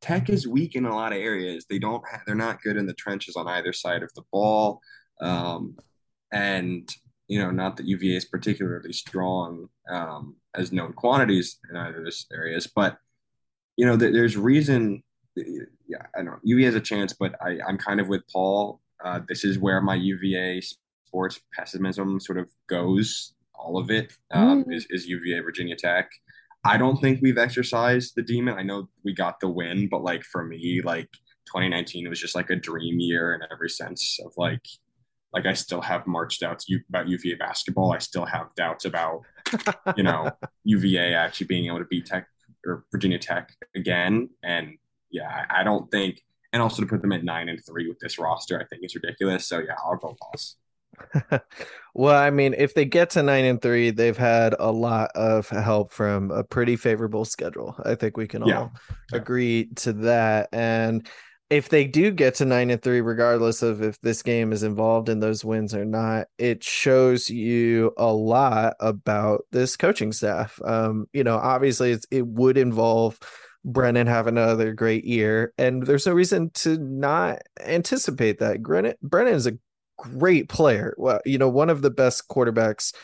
[0.00, 1.66] Tech is weak in a lot of areas.
[1.68, 4.80] They don't have, they're not good in the trenches on either side of the ball.
[5.22, 5.76] Um,
[6.32, 6.88] and
[7.28, 12.04] you know, not that UVA is particularly strong um, as known quantities in either of
[12.04, 12.98] those areas, but
[13.76, 15.02] you know, there, there's reason.
[15.34, 18.80] Yeah, I don't know UVA has a chance, but I, I'm kind of with Paul.
[19.02, 20.60] Uh, this is where my UVA
[21.06, 23.34] sports pessimism sort of goes.
[23.54, 24.74] All of it um, Mm.
[24.74, 26.10] is, is UVA Virginia Tech.
[26.64, 28.56] I don't think we've exercised the demon.
[28.58, 31.08] I know we got the win, but like for me, like
[31.46, 34.64] 2019 was just like a dream year in every sense of like,
[35.32, 37.92] like I still have March doubts about UVA basketball.
[37.92, 39.22] I still have doubts about
[39.96, 40.30] you know
[40.64, 42.26] UVA actually being able to beat Tech
[42.66, 44.28] or Virginia Tech again.
[44.42, 44.76] And
[45.10, 46.22] yeah, I, don't think,
[46.52, 48.94] and also to put them at nine and three with this roster, I think is
[48.94, 49.46] ridiculous.
[49.46, 50.56] So yeah, I'll go loss.
[51.94, 55.48] well, I mean, if they get to nine and three, they've had a lot of
[55.48, 57.74] help from a pretty favorable schedule.
[57.84, 58.60] I think we can Yeah.
[58.60, 58.72] all
[59.10, 59.18] Yeah.
[59.18, 60.48] agree to that.
[60.52, 61.08] And
[61.52, 65.10] if they do get to nine and three, regardless of if this game is involved
[65.10, 70.58] in those wins or not, it shows you a lot about this coaching staff.
[70.64, 73.18] Um, you know, obviously it would involve
[73.66, 78.62] Brennan having another great year, and there's no reason to not anticipate that.
[78.62, 79.58] Brennan Brennan is a
[79.98, 80.94] great player.
[80.96, 82.94] Well, you know, one of the best quarterbacks,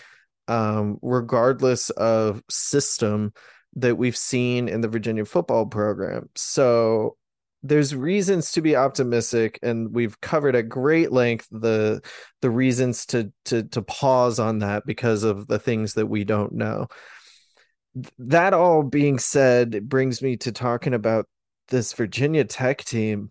[0.49, 3.35] um, regardless of system
[3.75, 6.31] that we've seen in the Virginia football program.
[6.35, 7.19] So
[7.63, 12.01] there's reasons to be optimistic, and we've covered at great length the
[12.41, 16.53] the reasons to to to pause on that because of the things that we don't
[16.53, 16.87] know.
[18.19, 21.27] That all being said, it brings me to talking about
[21.69, 23.31] this Virginia Tech team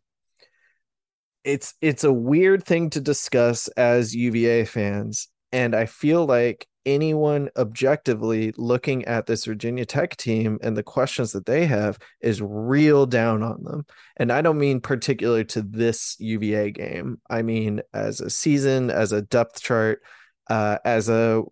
[1.48, 7.50] it's it's a weird thing to discuss as UVA fans and I feel like anyone
[7.58, 13.06] objectively looking at this Virginia Tech team and the questions that they have is real
[13.06, 13.86] down on them.
[14.16, 17.22] And I don't mean particular to this UVA game.
[17.30, 20.02] I mean as a season, as a depth chart,
[20.50, 21.44] uh as a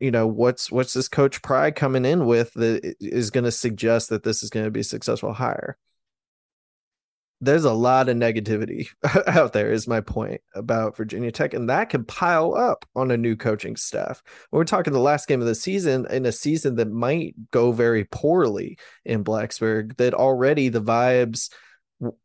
[0.00, 4.08] you know what's what's this coach Pry coming in with that is going to suggest
[4.08, 5.78] that this is going to be a successful hire
[7.42, 8.86] there's a lot of negativity
[9.26, 13.16] out there is my point about Virginia Tech and that can pile up on a
[13.16, 14.22] new coaching staff.
[14.52, 18.04] We're talking the last game of the season in a season that might go very
[18.04, 21.50] poorly in Blacksburg that already the vibes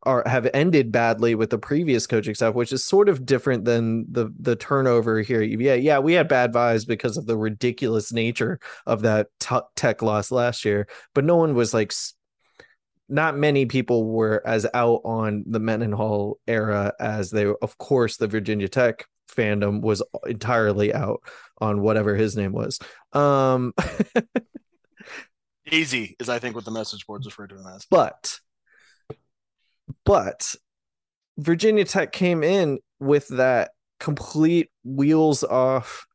[0.04, 4.04] are have ended badly with the previous coaching staff which is sort of different than
[4.10, 5.78] the the turnover here at UVA.
[5.78, 10.30] Yeah, we had bad vibes because of the ridiculous nature of that t- tech loss
[10.30, 11.92] last year, but no one was like
[13.08, 18.26] not many people were as out on the Mendenhall era as they of course the
[18.26, 21.20] Virginia Tech fandom was entirely out
[21.58, 22.78] on whatever his name was.
[23.12, 23.72] Um
[25.70, 27.86] Easy is I think what the message boards refer to him as.
[27.90, 28.38] but
[30.04, 30.54] but
[31.38, 36.06] Virginia Tech came in with that complete wheels off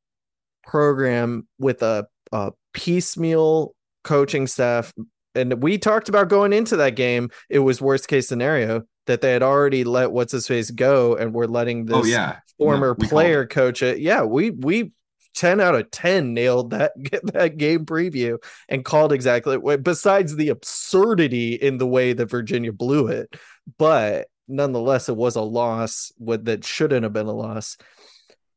[0.66, 3.74] program with a, a piecemeal
[4.04, 4.94] coaching staff
[5.36, 9.32] and we talked about going into that game it was worst case scenario that they
[9.32, 13.08] had already let what's his face go and we're letting this oh yeah, former No,
[13.08, 14.00] player coach it.
[14.00, 14.92] Yeah, we we
[15.36, 16.94] 10 out of 10 nailed that
[17.34, 18.38] that game preview
[18.70, 23.36] and called exactly besides the absurdity in the way that Virginia blew it.
[23.78, 27.78] But nonetheless it was a loss that shouldn't have been a loss.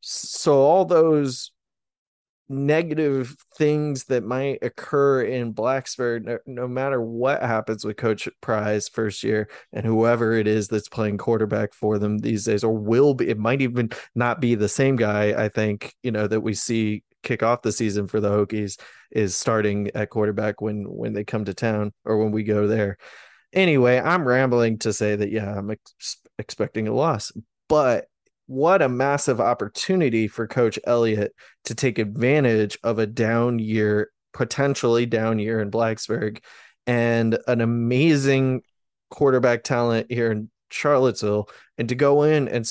[0.00, 1.50] So all those
[2.48, 8.88] negative things that might occur in Blacksburg, no, no, matter what happens with Coach Pry's
[8.88, 13.14] first year and whoever it is that's playing quarterback for them these days, or will
[13.14, 15.44] be, it might even not be the same guy.
[15.44, 18.78] I think, you know, that we see kick off the season for the Hokies
[19.10, 22.98] is starting at quarterback when when they come to town or when we go there.
[23.52, 27.32] Anyway, I'm rambling to say that yeah, I'm ex- expecting a loss,
[27.68, 28.06] but
[28.46, 31.34] what a massive opportunity for Coach Elliott
[31.64, 36.38] to take advantage of a down year, potentially down year in Blacksburg,
[36.86, 38.62] and an amazing
[39.10, 42.68] quarterback talent here in Charlottesville, and to go in and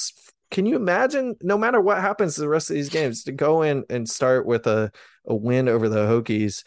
[0.52, 3.84] can you imagine, no matter what happens the rest of these games, to go in
[3.90, 4.92] and start with a,
[5.26, 6.64] a win over the Hokies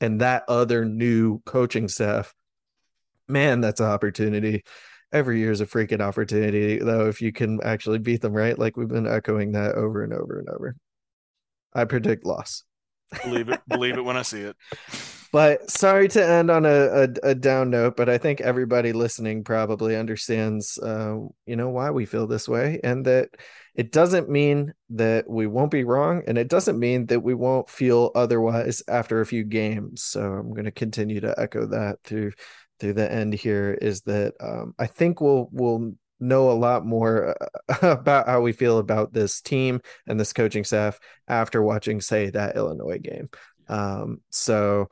[0.00, 2.34] and that other new coaching staff?
[3.28, 4.64] Man, that's an opportunity
[5.12, 8.58] every year is a freaking opportunity though if you can actually beat them right?
[8.58, 10.76] Like we've been echoing that over and over and over.
[11.74, 12.64] I predict loss.
[13.24, 14.56] Believe it believe it when i see it.
[15.32, 19.44] But sorry to end on a, a, a down note but i think everybody listening
[19.44, 23.30] probably understands uh, you know why we feel this way and that
[23.74, 27.70] it doesn't mean that we won't be wrong and it doesn't mean that we won't
[27.70, 30.02] feel otherwise after a few games.
[30.02, 32.32] So i'm going to continue to echo that through
[32.82, 37.36] through the end here is that um, I think we'll we'll know a lot more
[37.70, 42.30] uh, about how we feel about this team and this coaching staff after watching, say,
[42.30, 43.30] that Illinois game.
[43.68, 44.88] Um, so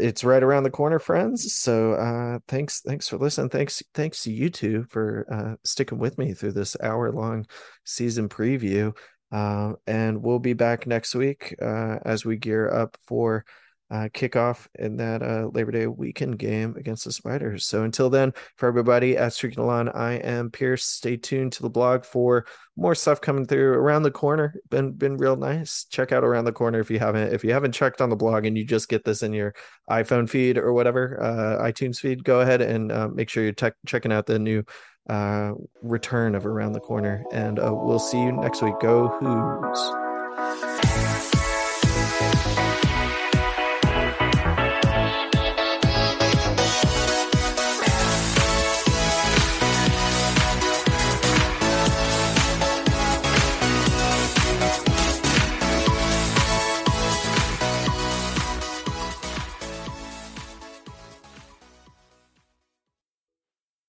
[0.00, 1.54] it's right around the corner, friends.
[1.54, 3.50] So uh, thanks, thanks for listening.
[3.50, 7.46] Thanks, thanks to you two for uh, sticking with me through this hour long
[7.84, 8.96] season preview.
[9.30, 13.44] Uh, and we'll be back next week uh, as we gear up for
[13.90, 17.64] uh, kickoff in that uh, Labor Day weekend game against the Spiders.
[17.64, 20.84] So until then, for everybody at Streaking the Lawn, I am Pierce.
[20.84, 24.54] Stay tuned to the blog for more stuff coming through around the corner.
[24.70, 25.84] Been been real nice.
[25.90, 28.46] Check out around the corner if you haven't if you haven't checked on the blog
[28.46, 29.54] and you just get this in your
[29.90, 32.24] iPhone feed or whatever uh, iTunes feed.
[32.24, 34.62] Go ahead and uh, make sure you're te- checking out the new
[35.08, 37.24] uh, return of around the corner.
[37.32, 38.74] And uh, we'll see you next week.
[38.80, 40.77] Go Hoos.